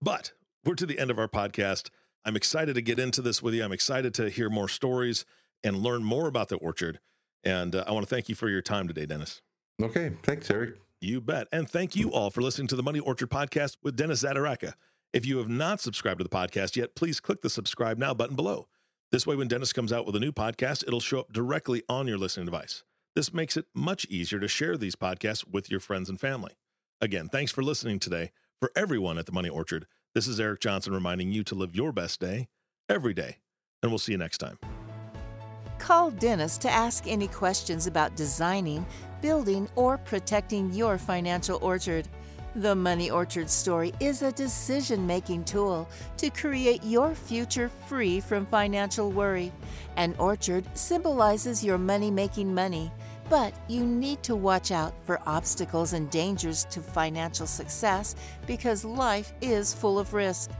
but 0.00 0.32
we're 0.64 0.74
to 0.74 0.86
the 0.86 0.98
end 0.98 1.10
of 1.10 1.18
our 1.18 1.28
podcast. 1.28 1.90
I'm 2.24 2.36
excited 2.36 2.74
to 2.74 2.82
get 2.82 2.98
into 2.98 3.22
this 3.22 3.42
with 3.42 3.54
you. 3.54 3.64
I'm 3.64 3.72
excited 3.72 4.14
to 4.14 4.30
hear 4.30 4.48
more 4.48 4.68
stories 4.68 5.24
and 5.62 5.76
learn 5.76 6.02
more 6.04 6.28
about 6.28 6.48
the 6.48 6.56
orchard. 6.56 7.00
And 7.44 7.74
uh, 7.74 7.84
I 7.86 7.92
want 7.92 8.08
to 8.08 8.14
thank 8.14 8.28
you 8.28 8.34
for 8.34 8.48
your 8.48 8.62
time 8.62 8.88
today, 8.88 9.06
Dennis. 9.06 9.42
Okay. 9.80 10.12
Thanks, 10.22 10.50
Eric. 10.50 10.76
You 11.00 11.20
bet. 11.20 11.48
And 11.50 11.68
thank 11.68 11.96
you 11.96 12.12
all 12.12 12.30
for 12.30 12.42
listening 12.42 12.68
to 12.68 12.76
the 12.76 12.82
Money 12.82 13.00
Orchard 13.00 13.30
podcast 13.30 13.76
with 13.82 13.96
Dennis 13.96 14.22
Zaderaka. 14.22 14.74
If 15.12 15.26
you 15.26 15.38
have 15.38 15.48
not 15.48 15.80
subscribed 15.80 16.18
to 16.18 16.24
the 16.24 16.30
podcast 16.30 16.76
yet, 16.76 16.94
please 16.94 17.18
click 17.18 17.42
the 17.42 17.50
subscribe 17.50 17.98
now 17.98 18.14
button 18.14 18.36
below. 18.36 18.68
This 19.10 19.26
way, 19.26 19.36
when 19.36 19.48
Dennis 19.48 19.72
comes 19.72 19.92
out 19.92 20.06
with 20.06 20.16
a 20.16 20.20
new 20.20 20.32
podcast, 20.32 20.84
it'll 20.86 21.00
show 21.00 21.20
up 21.20 21.32
directly 21.32 21.82
on 21.88 22.06
your 22.06 22.16
listening 22.16 22.46
device. 22.46 22.84
This 23.14 23.34
makes 23.34 23.58
it 23.58 23.66
much 23.74 24.06
easier 24.06 24.40
to 24.40 24.48
share 24.48 24.78
these 24.78 24.96
podcasts 24.96 25.46
with 25.46 25.70
your 25.70 25.80
friends 25.80 26.08
and 26.08 26.18
family. 26.18 26.52
Again, 26.98 27.28
thanks 27.28 27.52
for 27.52 27.62
listening 27.62 27.98
today. 27.98 28.30
For 28.58 28.72
everyone 28.74 29.18
at 29.18 29.26
the 29.26 29.32
Money 29.32 29.50
Orchard, 29.50 29.86
this 30.14 30.26
is 30.26 30.40
Eric 30.40 30.60
Johnson 30.60 30.94
reminding 30.94 31.30
you 31.30 31.44
to 31.44 31.54
live 31.54 31.76
your 31.76 31.92
best 31.92 32.20
day 32.20 32.48
every 32.88 33.12
day. 33.12 33.36
And 33.82 33.92
we'll 33.92 33.98
see 33.98 34.12
you 34.12 34.18
next 34.18 34.38
time. 34.38 34.58
Call 35.78 36.10
Dennis 36.10 36.56
to 36.58 36.70
ask 36.70 37.06
any 37.06 37.28
questions 37.28 37.86
about 37.86 38.16
designing, 38.16 38.86
building, 39.20 39.68
or 39.74 39.98
protecting 39.98 40.72
your 40.72 40.96
financial 40.96 41.58
orchard. 41.60 42.08
The 42.54 42.74
Money 42.74 43.10
Orchard 43.10 43.48
Story 43.48 43.94
is 43.98 44.20
a 44.20 44.30
decision 44.30 45.06
making 45.06 45.44
tool 45.44 45.88
to 46.18 46.28
create 46.28 46.84
your 46.84 47.14
future 47.14 47.70
free 47.86 48.20
from 48.20 48.44
financial 48.44 49.10
worry. 49.10 49.50
An 49.96 50.14
orchard 50.18 50.66
symbolizes 50.76 51.64
your 51.64 51.78
money 51.78 52.10
making 52.10 52.54
money 52.54 52.92
but 53.28 53.54
you 53.68 53.84
need 53.84 54.22
to 54.24 54.36
watch 54.36 54.70
out 54.70 54.94
for 55.04 55.20
obstacles 55.26 55.92
and 55.92 56.10
dangers 56.10 56.64
to 56.70 56.80
financial 56.80 57.46
success 57.46 58.14
because 58.46 58.84
life 58.84 59.32
is 59.40 59.72
full 59.74 59.98
of 59.98 60.14
risk. 60.14 60.50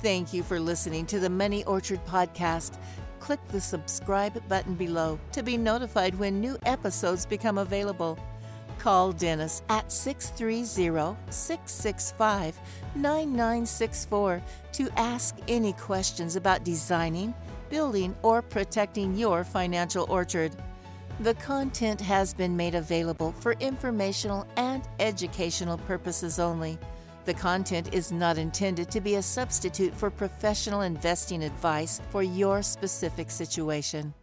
Thank 0.00 0.32
you 0.32 0.42
for 0.42 0.60
listening 0.60 1.06
to 1.06 1.20
the 1.20 1.30
Money 1.30 1.64
Orchard 1.64 2.04
podcast. 2.06 2.78
Click 3.20 3.40
the 3.48 3.60
subscribe 3.60 4.46
button 4.48 4.74
below 4.74 5.18
to 5.32 5.42
be 5.42 5.56
notified 5.56 6.18
when 6.18 6.40
new 6.40 6.56
episodes 6.64 7.26
become 7.26 7.58
available. 7.58 8.18
Call 8.78 9.10
Dennis 9.10 9.62
at 9.68 9.90
630 9.90 11.16
665 11.30 12.60
9964 12.94 14.42
to 14.72 14.88
ask 14.96 15.36
any 15.48 15.72
questions 15.72 16.36
about 16.36 16.64
designing, 16.64 17.34
building, 17.70 18.14
or 18.22 18.40
protecting 18.40 19.16
your 19.16 19.42
financial 19.42 20.06
orchard. 20.08 20.54
The 21.20 21.34
content 21.34 22.00
has 22.00 22.32
been 22.32 22.56
made 22.56 22.76
available 22.76 23.32
for 23.32 23.54
informational 23.54 24.46
and 24.56 24.84
educational 25.00 25.76
purposes 25.78 26.38
only. 26.38 26.78
The 27.24 27.34
content 27.34 27.92
is 27.92 28.12
not 28.12 28.38
intended 28.38 28.88
to 28.92 29.00
be 29.00 29.16
a 29.16 29.22
substitute 29.22 29.92
for 29.96 30.10
professional 30.10 30.82
investing 30.82 31.42
advice 31.42 32.00
for 32.10 32.22
your 32.22 32.62
specific 32.62 33.32
situation. 33.32 34.14